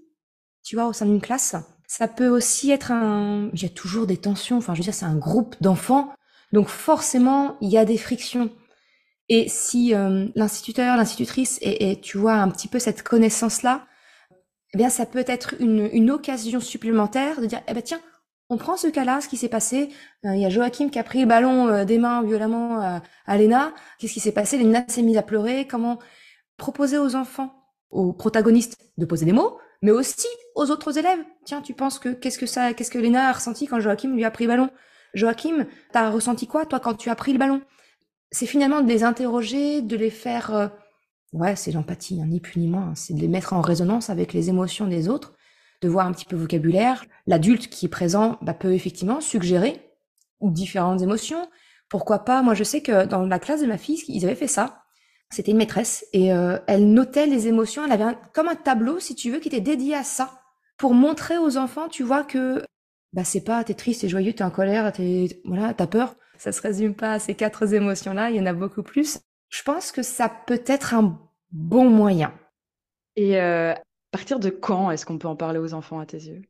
[0.64, 1.56] tu vois, au sein d'une classe.
[1.88, 3.50] Ça peut aussi être un...
[3.54, 6.14] Il y a toujours des tensions, enfin je veux dire, c'est un groupe d'enfants,
[6.54, 8.50] donc forcément, il y a des frictions.
[9.30, 13.86] Et si euh, l'instituteur, l'institutrice, et, tu vois, un petit peu cette connaissance-là,
[14.74, 18.00] eh bien, ça peut être une, une occasion supplémentaire de dire, eh ben tiens,
[18.52, 19.90] on prend ce cas-là, ce qui s'est passé.
[20.26, 23.00] Euh, il y a Joachim qui a pris le ballon euh, des mains violemment euh,
[23.26, 23.74] à Léna.
[23.98, 24.58] Qu'est-ce qui s'est passé?
[24.58, 25.66] Léna s'est mise à pleurer.
[25.66, 26.00] Comment
[26.58, 27.54] proposer aux enfants,
[27.92, 31.24] aux protagonistes, de poser des mots, mais aussi aux autres élèves.
[31.46, 34.26] Tiens, tu penses que qu'est-ce que ça, qu'est-ce que Léna a ressenti quand Joachim lui
[34.26, 34.70] a pris le ballon?
[35.14, 37.62] Joachim, t'as ressenti quoi toi quand tu as pris le ballon?
[38.32, 40.72] C'est finalement de les interroger, de les faire
[41.34, 42.94] Ouais, c'est l'empathie, hein, ni plus moins.
[42.96, 45.34] C'est de les mettre en résonance avec les émotions des autres,
[45.82, 47.06] de voir un petit peu le vocabulaire.
[47.26, 49.92] L'adulte qui est présent bah, peut effectivement suggérer
[50.42, 51.48] différentes émotions.
[51.88, 52.42] Pourquoi pas?
[52.42, 54.81] Moi, je sais que dans la classe de ma fille, ils avaient fait ça.
[55.32, 57.86] C'était une maîtresse et euh, elle notait les émotions.
[57.86, 60.42] Elle avait comme un tableau, si tu veux, qui était dédié à ça
[60.78, 62.64] pour montrer aux enfants, tu vois que
[63.14, 66.16] bah c'est pas t'es triste, t'es joyeux, t'es en colère, t'es voilà, t'as peur.
[66.38, 68.32] Ça se résume pas à ces quatre émotions-là.
[68.32, 69.20] Il y en a beaucoup plus
[69.52, 71.20] je pense que ça peut être un
[71.52, 72.34] bon moyen.
[73.16, 76.18] Et euh, à partir de quand est-ce qu'on peut en parler aux enfants à tes
[76.18, 76.42] yeux?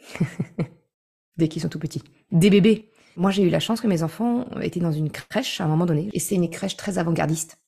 [1.36, 2.02] Dès qu'ils sont tout petits.
[2.32, 2.90] Des bébés.
[3.16, 5.86] Moi, j'ai eu la chance que mes enfants étaient dans une crèche à un moment
[5.86, 6.10] donné.
[6.12, 7.58] Et c'est une crèche très avant-gardiste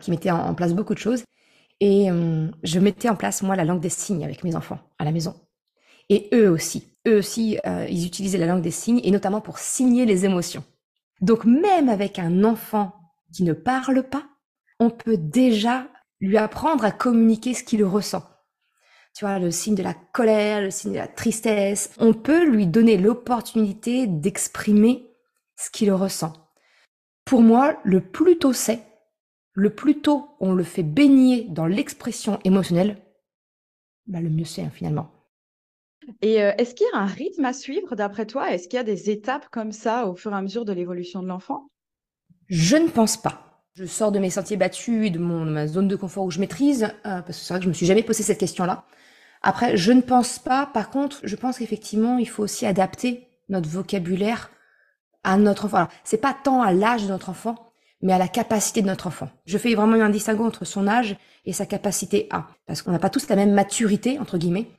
[0.00, 1.24] qui mettait en place beaucoup de choses.
[1.80, 5.04] Et hum, je mettais en place, moi, la langue des signes avec mes enfants à
[5.04, 5.34] la maison.
[6.08, 6.88] Et eux aussi.
[7.06, 10.64] Eux aussi, euh, ils utilisaient la langue des signes, et notamment pour signer les émotions.
[11.20, 12.94] Donc même avec un enfant
[13.32, 14.24] qui ne parle pas,
[14.80, 15.86] on peut déjà
[16.20, 18.22] lui apprendre à communiquer ce qu'il ressent.
[19.14, 21.90] Tu vois, le signe de la colère, le signe de la tristesse.
[21.98, 25.10] On peut lui donner l'opportunité d'exprimer
[25.56, 26.32] ce qu'il ressent.
[27.24, 28.80] Pour moi, le plus tôt c'est,
[29.58, 32.96] le plus tôt on le fait baigner dans l'expression émotionnelle,
[34.06, 35.10] bah, le mieux c'est hein, finalement.
[36.22, 38.52] Et euh, est-ce qu'il y a un rythme à suivre d'après toi?
[38.52, 41.22] Est-ce qu'il y a des étapes comme ça au fur et à mesure de l'évolution
[41.22, 41.68] de l'enfant?
[42.46, 43.64] Je ne pense pas.
[43.74, 46.40] Je sors de mes sentiers battus et de, mon, ma zone de confort où je
[46.40, 48.84] maîtrise, euh, parce que c'est vrai que je me suis jamais posé cette question-là.
[49.42, 50.66] Après, je ne pense pas.
[50.66, 54.50] Par contre, je pense qu'effectivement, il faut aussi adapter notre vocabulaire
[55.24, 55.76] à notre enfant.
[55.78, 57.67] Alors, c'est pas tant à l'âge de notre enfant,
[58.00, 59.28] mais à la capacité de notre enfant.
[59.44, 62.98] Je fais vraiment un distinguo entre son âge et sa capacité à, parce qu'on n'a
[62.98, 64.70] pas tous la même maturité entre guillemets.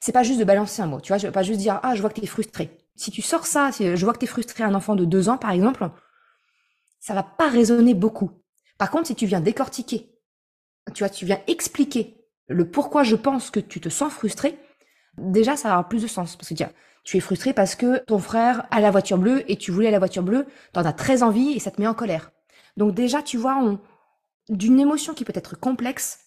[0.00, 1.18] C'est pas juste de balancer un mot, tu vois.
[1.18, 2.70] Je vais pas juste dire ah je vois que tu es frustré.
[2.96, 5.38] Si tu sors ça, je vois que tu es frustré un enfant de deux ans
[5.38, 5.88] par exemple,
[7.00, 8.30] ça va pas résonner beaucoup.
[8.78, 10.10] Par contre, si tu viens décortiquer,
[10.94, 12.16] tu vois, tu viens expliquer
[12.48, 14.58] le pourquoi je pense que tu te sens frustré,
[15.16, 16.36] déjà ça avoir plus de sens.
[16.36, 16.72] Parce que tiens,
[17.04, 19.98] tu es frustré parce que ton frère a la voiture bleue et tu voulais la
[19.98, 22.31] voiture bleue, t'en as très envie et ça te met en colère.
[22.76, 23.78] Donc déjà, tu vois,
[24.48, 26.20] d'une émotion qui peut être complexe,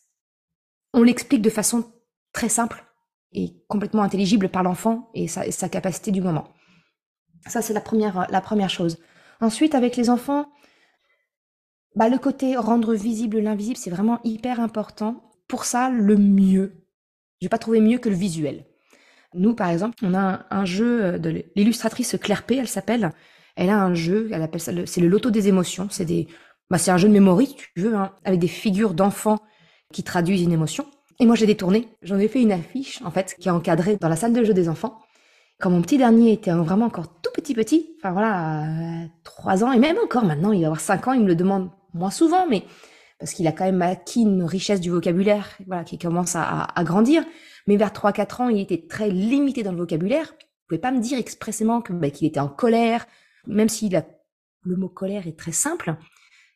[0.94, 1.92] on l'explique de façon
[2.34, 2.86] très simple
[3.32, 6.48] et complètement intelligible par l'enfant et sa, sa, capacité du moment.
[7.48, 8.98] Ça, c'est la première, la première chose.
[9.42, 10.50] Ensuite, avec les enfants,
[11.96, 16.86] bah, le côté rendre visible l'invisible, c'est vraiment hyper important pour ça le mieux.
[17.42, 18.66] Je vais pas trouver mieux que le visuel.
[19.34, 23.12] Nous, par exemple, on a un, jeu euh, de l'illustratrice Claire P, elle s'appelle.
[23.56, 25.88] Elle a un jeu, elle appelle ça, c'est le loto des émotions.
[25.90, 26.28] C'est des,
[26.70, 29.40] bah, c'est un jeu de mémoire, tu veux, hein, avec des figures d'enfants
[29.94, 30.86] qui traduisent une émotion.
[31.20, 31.88] Et moi, j'ai détourné.
[32.02, 34.54] J'en ai fait une affiche, en fait, qui est encadrée dans la salle de jeu
[34.54, 35.00] des enfants.
[35.60, 38.66] Quand mon petit dernier était vraiment encore tout petit petit, enfin voilà,
[39.24, 41.70] trois ans, et même encore maintenant, il va avoir cinq ans, il me le demande
[41.94, 42.64] moins souvent, mais
[43.20, 47.24] parce qu'il a quand même acquis une richesse du vocabulaire voilà, qui commence à, grandir.
[47.68, 50.34] Mais vers 3-4 ans, il était très limité dans le vocabulaire.
[50.38, 53.08] Vous pouvez pas me dire expressément que bah, qu'il était en colère,
[53.48, 55.96] même si le mot colère est très simple.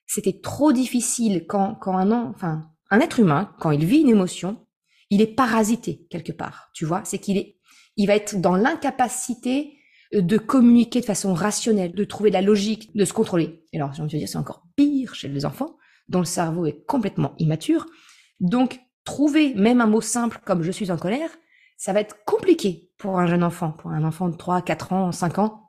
[0.06, 4.65] C'était trop difficile quand, un, être humain, quand il vit une émotion,
[5.10, 6.69] il est parasité quelque part.
[6.73, 7.58] Tu vois, c'est qu'il est,
[7.95, 9.75] il va être dans l'incapacité
[10.12, 13.63] de communiquer de façon rationnelle, de trouver de la logique, de se contrôler.
[13.73, 16.84] Et alors, je veux dire, c'est encore pire chez les enfants, dont le cerveau est
[16.86, 17.86] complètement immature.
[18.39, 21.30] Donc, trouver même un mot simple comme je suis en colère,
[21.78, 25.12] ça va être compliqué pour un jeune enfant, pour un enfant de 3, 4 ans,
[25.12, 25.68] 5 ans.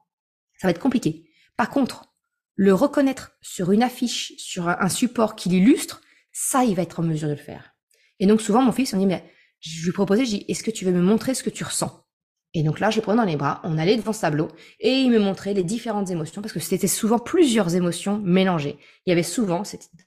[0.60, 1.24] Ça va être compliqué.
[1.56, 2.12] Par contre,
[2.54, 7.02] le reconnaître sur une affiche, sur un support qui l'illustre, ça, il va être en
[7.02, 7.74] mesure de le faire.
[8.18, 9.24] Et donc, souvent, mon fils, on dit, mais
[9.60, 12.04] je lui proposais, je dis, est-ce que tu veux me montrer ce que tu ressens?
[12.52, 14.48] Et donc là, je le prenais dans les bras, on allait devant ce tableau
[14.80, 18.76] et il me montrait les différentes émotions parce que c'était souvent plusieurs émotions mélangées.
[19.06, 19.62] Il y avait souvent,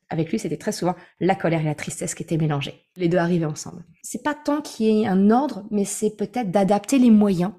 [0.09, 2.83] avec lui, c'était très souvent la colère et la tristesse qui étaient mélangées.
[2.97, 3.85] Les deux arrivaient ensemble.
[4.01, 7.53] C'est pas tant qu'il y ait un ordre, mais c'est peut-être d'adapter les moyens,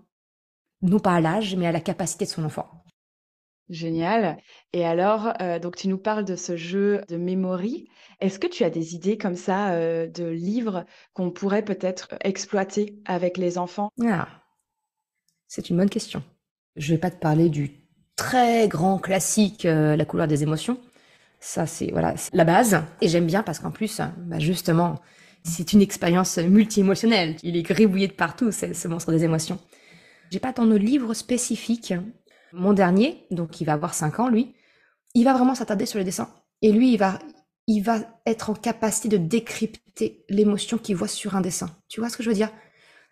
[0.83, 2.84] non pas à l'âge, mais à la capacité de son enfant.
[3.71, 4.37] Génial.
[4.73, 7.89] Et alors, euh, donc tu nous parles de ce jeu de memory.
[8.21, 12.99] Est-ce que tu as des idées comme ça euh, de livres qu'on pourrait peut-être exploiter
[13.07, 13.91] avec les enfants?
[14.07, 14.29] Ah.
[15.49, 16.23] C'est une bonne question.
[16.77, 17.71] Je vais pas te parler du
[18.17, 20.79] très grand classique euh, La couleur des émotions.
[21.41, 22.83] Ça, c'est voilà la base.
[23.01, 25.01] Et j'aime bien parce qu'en plus, bah, justement,
[25.43, 27.37] c'est une expérience multi-émotionnelle.
[27.43, 29.59] Il est gribouillé de partout, ce monstre des émotions.
[30.31, 31.95] J'ai pas tant de livres spécifiques.
[32.57, 34.55] Mon dernier, donc il va avoir 5 ans, lui,
[35.15, 36.33] il va vraiment s'attarder sur les dessins.
[36.63, 37.19] Et lui, il va,
[37.67, 41.71] il va être en capacité de décrypter l'émotion qu'il voit sur un dessin.
[41.89, 42.51] Tu vois ce que je veux dire?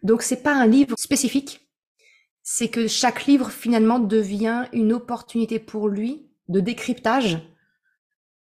[0.05, 1.68] Donc c'est pas un livre spécifique,
[2.42, 7.38] c'est que chaque livre finalement devient une opportunité pour lui de décryptage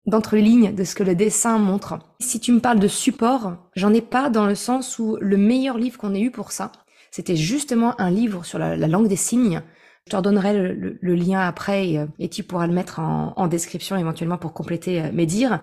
[0.06, 2.00] d'entre les lignes de ce que le dessin montre.
[2.22, 5.78] Si tu me parles de support, j'en ai pas dans le sens où le meilleur
[5.78, 6.72] livre qu'on ait eu pour ça,
[7.12, 9.62] c'était justement un livre sur la, langue des signes.
[10.08, 14.54] Je te redonnerai le, lien après et, tu pourras le mettre en, description éventuellement pour
[14.54, 15.62] compléter euh, mes dires.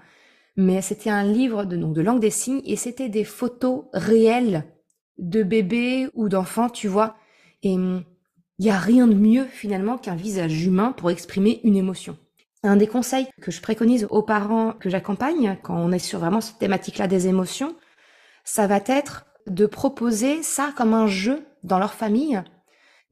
[0.59, 4.65] Mais c'était un livre de, de langue des signes et c'était des photos réelles
[5.17, 7.17] de bébés ou d'enfants, tu vois.
[7.63, 8.05] Et hum,
[8.59, 12.19] il n'y a rien de mieux finalement qu'un visage humain pour exprimer une émotion.
[12.63, 16.43] Un des conseils que je préconise aux parents que j'accompagne quand on est sur vraiment
[16.43, 17.77] cette thématique-là des émotions,
[18.45, 22.43] ça va être de proposer ça comme un jeu dans leur famille,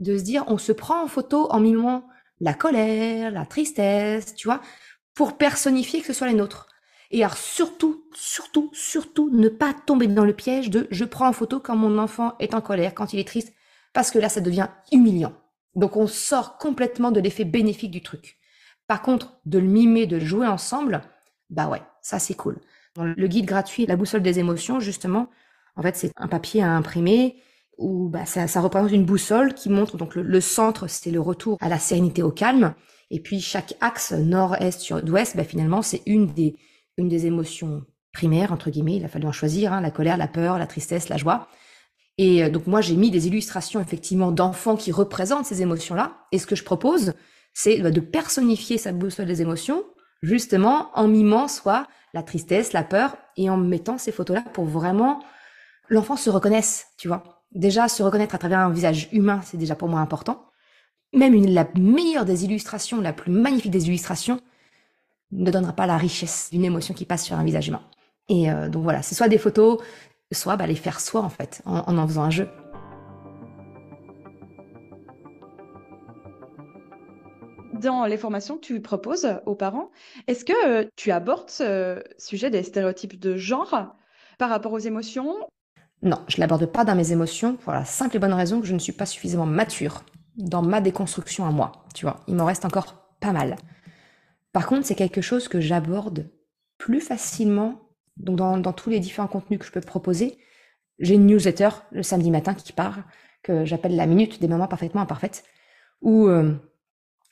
[0.00, 2.04] de se dire on se prend en photo en mimant
[2.40, 4.60] la colère, la tristesse, tu vois,
[5.14, 6.66] pour personnifier que ce soit les nôtres.
[7.10, 11.32] Et alors surtout, surtout, surtout, ne pas tomber dans le piège de je prends en
[11.32, 13.52] photo quand mon enfant est en colère, quand il est triste,
[13.92, 15.34] parce que là, ça devient humiliant.
[15.74, 18.38] Donc on sort complètement de l'effet bénéfique du truc.
[18.86, 21.02] Par contre, de le mimer, de le jouer ensemble,
[21.50, 22.58] bah ouais, ça c'est cool.
[22.96, 25.28] Le guide gratuit, la boussole des émotions, justement,
[25.76, 27.42] en fait, c'est un papier à imprimer
[27.82, 31.68] où bah, ça, représente une boussole qui montre donc le, centre, c'est le retour à
[31.68, 32.74] la sérénité, au calme,
[33.10, 36.56] et puis chaque axe nord-est, sud-ouest, bah, finalement, c'est une des,
[36.96, 38.96] une des émotions primaires entre guillemets.
[38.96, 41.48] Il a fallu en choisir, hein, la colère, la peur, la tristesse, la joie.
[42.18, 46.16] Et euh, donc moi, j'ai mis des illustrations effectivement d'enfants qui représentent ces émotions-là.
[46.30, 47.14] Et ce que je propose,
[47.52, 49.84] c'est bah, de personnifier sa boussole des émotions,
[50.22, 55.22] justement en mimant soit la tristesse, la peur, et en mettant ces photos-là pour vraiment
[55.88, 57.41] l'enfant se reconnaisse, tu vois.
[57.54, 60.46] Déjà, se reconnaître à travers un visage humain, c'est déjà pour moi important.
[61.12, 64.40] Même une, la meilleure des illustrations, la plus magnifique des illustrations,
[65.32, 67.82] ne donnera pas la richesse d'une émotion qui passe sur un visage humain.
[68.28, 69.78] Et euh, donc voilà, c'est soit des photos,
[70.32, 72.48] soit bah, les faire soi en fait, en, en faisant un jeu.
[77.82, 79.90] dans les formations que tu proposes aux parents,
[80.28, 83.96] est-ce que euh, tu abordes ce sujet des stéréotypes de genre
[84.38, 85.34] par rapport aux émotions
[86.02, 88.74] Non, je l'aborde pas dans mes émotions pour la simple et bonne raison que je
[88.74, 90.02] ne suis pas suffisamment mature
[90.36, 91.84] dans ma déconstruction à moi.
[91.94, 93.56] Tu vois, il m'en reste encore pas mal.
[94.52, 96.28] Par contre, c'est quelque chose que j'aborde
[96.76, 97.80] plus facilement
[98.16, 100.38] donc dans, tous les différents contenus que je peux proposer.
[100.98, 102.98] J'ai une newsletter le samedi matin qui part,
[103.42, 105.44] que j'appelle la minute des moments parfaitement imparfaites,
[106.02, 106.54] où euh,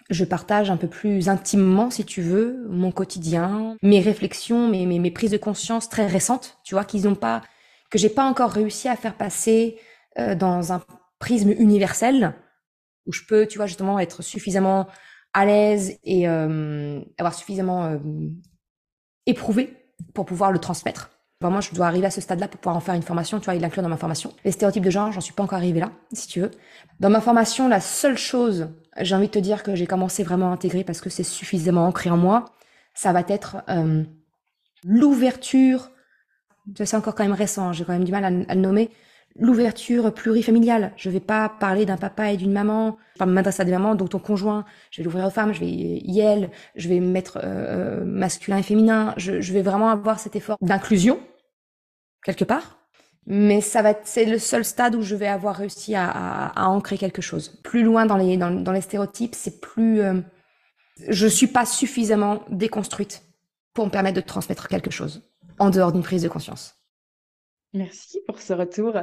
[0.09, 5.11] je partage un peu plus intimement, si tu veux, mon quotidien, mes réflexions, mes, mes,
[5.11, 7.43] prises de conscience très récentes, tu vois, qu'ils n'ont pas,
[7.91, 9.79] que j'ai pas encore réussi à faire passer
[10.19, 10.83] euh, dans un
[11.19, 12.35] prisme universel,
[13.07, 14.87] où je peux, tu vois, justement être suffisamment
[15.33, 17.99] à l'aise et euh, avoir suffisamment euh,
[19.27, 19.77] éprouvé
[20.15, 21.11] pour pouvoir le transmettre.
[21.41, 23.55] Vraiment, je dois arriver à ce stade-là pour pouvoir en faire une formation, tu vois,
[23.55, 24.35] il l'inclure dans ma formation.
[24.45, 26.51] Les stéréotypes de genre, j'en suis pas encore arrivé là, si tu veux.
[26.99, 28.69] Dans ma formation, la seule chose,
[29.01, 31.87] j'ai envie de te dire que j'ai commencé vraiment à intégrer parce que c'est suffisamment
[31.87, 32.45] ancré en moi,
[32.95, 34.05] ça va être euh,
[34.85, 35.91] l'ouverture.
[36.77, 38.91] C'est encore quand même récent, j'ai quand même du mal à, le nommer
[39.39, 40.93] l'ouverture plurifamiliale.
[40.97, 42.99] Je vais pas parler d'un papa et d'une maman.
[43.19, 44.65] Je vais m'adresser à des mamans, donc ton conjoint.
[44.91, 45.53] Je vais l'ouvrir aux femmes.
[45.53, 49.15] Je vais y Je vais mettre euh, masculin et féminin.
[49.17, 51.21] Je, vais vraiment avoir cet effort d'inclusion
[52.25, 52.79] quelque part.
[53.27, 57.23] Mais ça va c'est le seul stade où je vais avoir réussi à, ancrer quelque
[57.23, 57.61] chose.
[57.63, 60.01] Plus loin dans les dans, les stéréotypes, c'est plus.
[60.01, 60.21] Euh,
[61.09, 63.23] je suis pas suffisamment déconstruite
[63.73, 65.30] pour me permettre de transmettre quelque chose
[65.61, 66.81] en dehors d'une prise de conscience.
[67.73, 68.95] Merci pour ce retour.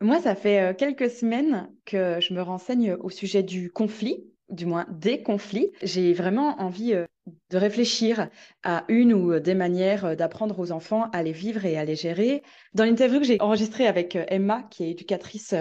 [0.00, 4.64] Moi, ça fait euh, quelques semaines que je me renseigne au sujet du conflit, du
[4.64, 5.72] moins des conflits.
[5.82, 7.06] J'ai vraiment envie euh,
[7.50, 8.28] de réfléchir
[8.62, 11.96] à une ou des manières euh, d'apprendre aux enfants à les vivre et à les
[11.96, 12.44] gérer.
[12.74, 15.54] Dans l'interview que j'ai enregistrée avec Emma, qui est éducatrice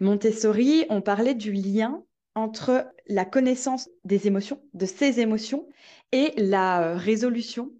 [0.00, 2.02] Montessori, on parlait du lien
[2.34, 5.68] entre la connaissance des émotions, de ces émotions,
[6.12, 7.70] et la résolution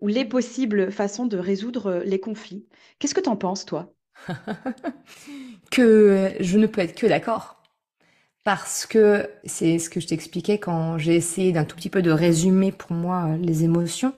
[0.00, 2.66] ou les possibles façons de résoudre les conflits.
[2.98, 3.94] Qu'est-ce que tu en penses, toi?
[5.70, 7.56] Que je ne peux être que d'accord.
[8.44, 12.12] Parce que c'est ce que je t'expliquais quand j'ai essayé d'un tout petit peu de
[12.12, 14.14] résumer pour moi euh, les émotions.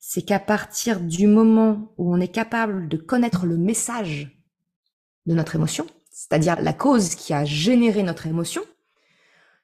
[0.00, 4.36] C'est qu'à partir du moment où on est capable de connaître le message
[5.26, 8.62] de notre émotion, c'est-à-dire la cause qui a généré notre émotion,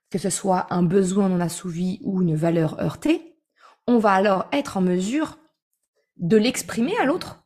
[0.09, 3.30] que ce soit un besoin non assouvi ou une valeur heurtée,
[3.91, 5.37] on va alors être en mesure
[6.17, 7.45] de l'exprimer à l'autre.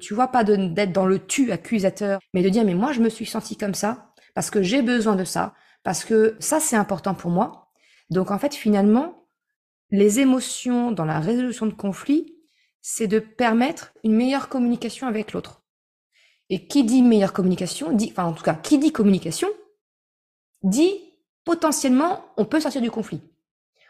[0.00, 3.08] Tu vois, pas d'être dans le tu accusateur, mais de dire, mais moi, je me
[3.08, 7.14] suis senti comme ça, parce que j'ai besoin de ça, parce que ça, c'est important
[7.14, 7.72] pour moi.
[8.10, 9.26] Donc, en fait, finalement,
[9.90, 12.32] les émotions dans la résolution de conflits,
[12.80, 15.64] c'est de permettre une meilleure communication avec l'autre.
[16.48, 19.48] Et qui dit meilleure communication, dit, enfin, en tout cas, qui dit communication,
[20.62, 20.94] dit
[21.44, 23.20] potentiellement, on peut sortir du conflit.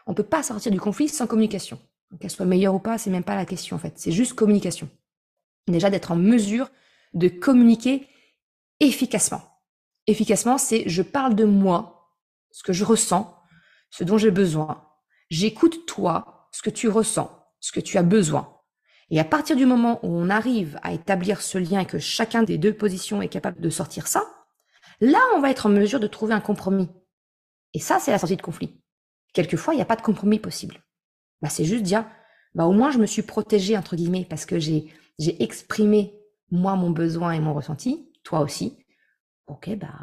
[0.05, 1.79] On peut pas sortir du conflit sans communication.
[2.19, 3.93] Qu'elle soit meilleure ou pas, c'est même pas la question en fait.
[3.97, 4.89] C'est juste communication.
[5.67, 6.69] Déjà d'être en mesure
[7.13, 8.07] de communiquer
[8.79, 9.41] efficacement.
[10.07, 12.11] Efficacement, c'est je parle de moi,
[12.51, 13.35] ce que je ressens,
[13.89, 14.85] ce dont j'ai besoin.
[15.29, 18.59] J'écoute toi, ce que tu ressens, ce que tu as besoin.
[19.09, 22.43] Et à partir du moment où on arrive à établir ce lien et que chacun
[22.43, 24.23] des deux positions est capable de sortir ça,
[24.99, 26.89] là, on va être en mesure de trouver un compromis.
[27.73, 28.79] Et ça, c'est la sortie de conflit.
[29.33, 30.83] Quelquefois, il n'y a pas de compromis possible.
[31.41, 32.05] Bah, c'est juste dire,
[32.55, 36.13] bah, au moins je me suis protégée, entre guillemets, parce que j'ai, j'ai exprimé,
[36.51, 38.77] moi, mon besoin et mon ressenti, toi aussi.
[39.47, 39.93] Ok, bah,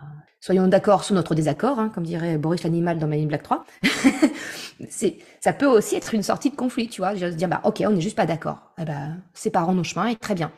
[0.41, 3.65] soyons d'accord sur notre désaccord, hein, comme dirait Boris l'animal dans Maine Black 3.
[4.89, 7.15] c'est, ça peut aussi être une sortie de conflit, tu vois.
[7.15, 8.73] Je dire, bah, ok, on n'est juste pas d'accord.
[8.79, 10.53] Eh bah, séparons nos chemins et très bien.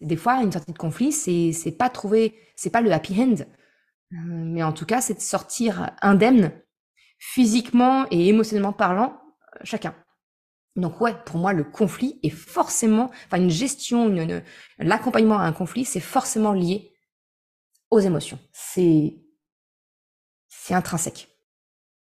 [0.00, 3.34] Des fois, une sortie de conflit, c'est, c'est pas trouver, c'est pas le happy end.
[4.12, 6.52] Euh, mais en tout cas, c'est de sortir indemne,
[7.24, 9.16] physiquement et émotionnellement parlant,
[9.54, 9.94] euh, chacun.
[10.74, 14.42] Donc ouais, pour moi, le conflit est forcément, enfin une gestion, une,
[14.78, 16.92] l'accompagnement à un conflit, c'est forcément lié
[17.90, 18.40] aux émotions.
[18.52, 19.18] C'est
[20.48, 21.28] c'est intrinsèque.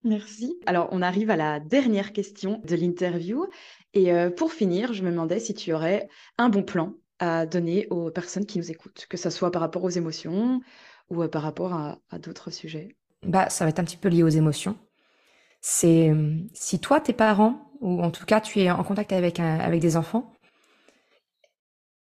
[0.03, 0.59] Merci.
[0.67, 3.47] Alors, on arrive à la dernière question de l'interview.
[3.93, 7.87] Et euh, pour finir, je me demandais si tu aurais un bon plan à donner
[7.91, 10.61] aux personnes qui nous écoutent, que ce soit par rapport aux émotions
[11.11, 12.97] ou euh, par rapport à, à d'autres sujets.
[13.23, 14.77] Bah, ça va être un petit peu lié aux émotions.
[15.69, 16.13] C'est
[16.55, 19.97] si toi, tes parents, ou en tout cas tu es en contact avec, avec des
[19.97, 20.33] enfants,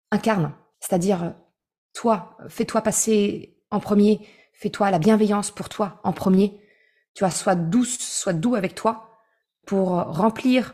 [0.09, 0.53] incarne.
[0.79, 1.35] C'est-à-dire,
[1.93, 6.61] toi, fais-toi passer en premier, fais-toi la bienveillance pour toi en premier.
[7.13, 9.19] Tu vois, sois douce, sois doux avec toi
[9.65, 10.73] pour remplir,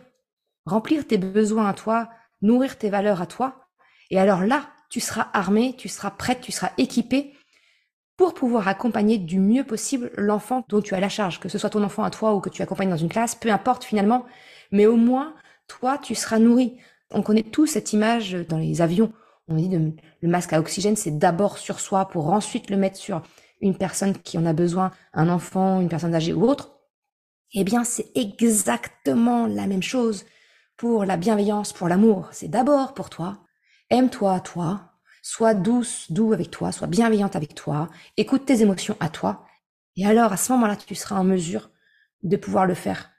[0.68, 2.12] remplir tes besoins à toi,
[2.44, 3.70] nourrir tes valeurs à toi.
[4.12, 7.34] Et alors là, tu seras armé, tu seras prête, tu seras équipé
[8.18, 11.70] pour pouvoir accompagner du mieux possible l'enfant dont tu as la charge, que ce soit
[11.70, 14.26] ton enfant à toi ou que tu accompagnes dans une classe, peu importe finalement,
[14.72, 15.36] mais au moins,
[15.68, 16.78] toi, tu seras nourri.
[17.12, 19.14] On connaît tous cette image dans les avions.
[19.48, 19.78] On dit que
[20.22, 23.22] le masque à oxygène, c'est d'abord sur soi pour ensuite le mettre sur
[23.62, 26.80] une personne qui en a besoin, un enfant, une personne âgée ou autre.
[27.54, 30.26] Eh bien, c'est exactement la même chose
[30.76, 32.28] pour la bienveillance, pour l'amour.
[32.32, 33.38] C'est d'abord pour toi.
[33.90, 34.87] Aime-toi, toi.
[35.30, 36.72] Sois douce, doux avec toi.
[36.72, 37.90] Sois bienveillante avec toi.
[38.16, 39.46] Écoute tes émotions à toi.
[39.98, 41.70] Et alors, à ce moment-là, tu seras en mesure
[42.24, 43.12] de pouvoir le faire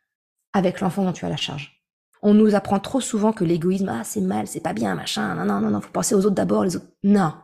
[0.55, 1.85] avec l'enfant dont tu as la charge.
[2.23, 5.45] On nous apprend trop souvent que l'égoïsme, ah, c'est mal, c'est pas bien, machin, non,
[5.45, 6.89] non, non, non, faut penser aux autres d'abord, les autres.
[7.03, 7.35] Non.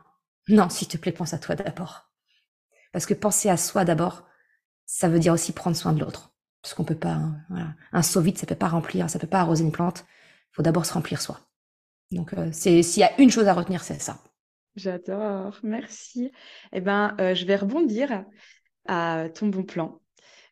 [0.48, 2.10] Non, s'il te plaît, pense à toi d'abord.
[2.90, 4.24] Parce que penser à soi d'abord,
[4.86, 6.32] ça veut dire aussi prendre soin de l'autre.
[6.62, 7.74] Parce qu'on peut pas, hein, voilà.
[7.92, 10.06] Un seau vide, ça peut pas remplir, ça peut pas arroser une plante.
[10.52, 11.38] Faut d'abord se remplir soi.
[12.12, 14.16] Donc, euh, c'est, s'il y a une chose à retenir, c'est ça.
[14.76, 16.30] J'adore, merci.
[16.72, 18.24] Eh ben, euh, je vais rebondir
[18.86, 20.00] à ton bon plan.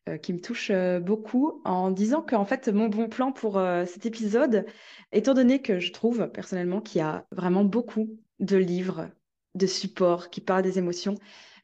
[0.08, 3.86] Euh, qui me touche euh, beaucoup en disant qu'en fait, mon bon plan pour euh,
[3.86, 4.66] cet épisode,
[5.12, 9.10] étant donné que je trouve personnellement qu'il y a vraiment beaucoup de livres,
[9.54, 11.14] de supports qui parlent des émotions,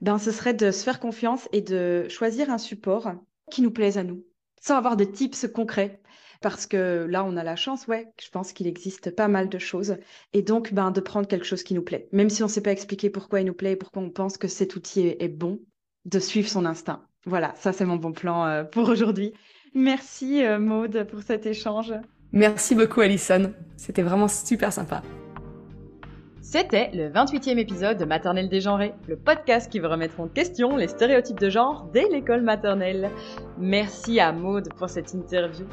[0.00, 3.10] ben, ce serait de se faire confiance et de choisir un support
[3.50, 4.24] qui nous plaise à nous,
[4.60, 6.00] sans avoir de tips concrets.
[6.40, 9.58] Parce que là, on a la chance, ouais, je pense qu'il existe pas mal de
[9.58, 9.96] choses.
[10.32, 12.08] Et donc, ben, de prendre quelque chose qui nous plaît.
[12.12, 14.38] Même si on ne sait pas expliquer pourquoi il nous plaît et pourquoi on pense
[14.38, 15.60] que cet outil est bon,
[16.04, 17.02] de suivre son instinct.
[17.24, 19.32] Voilà, ça c'est mon bon plan euh, pour aujourd'hui.
[19.74, 21.92] Merci euh, Maude pour cet échange.
[22.32, 25.02] Merci beaucoup Alison, c'était vraiment super sympa.
[26.40, 30.88] C'était le 28e épisode de Maternelle dégenrée, le podcast qui veut remettre en question les
[30.88, 33.10] stéréotypes de genre dès l'école maternelle.
[33.58, 35.66] Merci à Maude pour cette interview.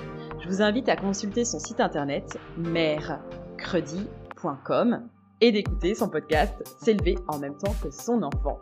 [0.46, 5.02] Je vous invite à consulter son site internet mèrecredi.com
[5.41, 8.60] et d'écouter son podcast S'élever en même temps que son enfant.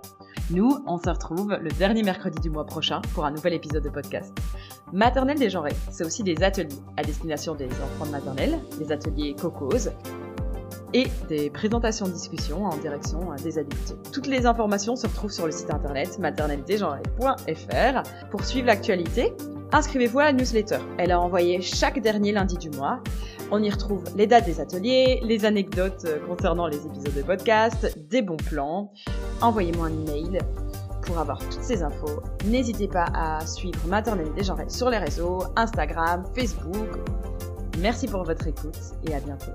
[0.50, 3.90] Nous, on se retrouve le dernier mercredi du mois prochain pour un nouvel épisode de
[3.90, 4.34] podcast.
[4.94, 9.90] Maternelle dégenrée, c'est aussi des ateliers à destination des enfants de maternelle, des ateliers cocos
[10.94, 13.98] et des présentations discussions en direction des adultes.
[14.14, 18.04] Toutes les informations se retrouvent sur le site internet maternelledégenrée.fr.
[18.32, 19.34] Pour suivre l'actualité,
[19.74, 20.78] inscrivez-vous à la newsletter.
[20.98, 23.02] Elle est envoyée chaque dernier lundi du mois.
[23.52, 28.22] On y retrouve les dates des ateliers, les anecdotes concernant les épisodes de podcast, des
[28.22, 28.94] bons plans.
[29.42, 30.40] Envoyez-moi un email
[31.02, 32.22] pour avoir toutes ces infos.
[32.46, 36.88] N'hésitez pas à suivre Maternelle Dégenrée sur les réseaux, Instagram, Facebook.
[37.80, 39.52] Merci pour votre écoute et à bientôt.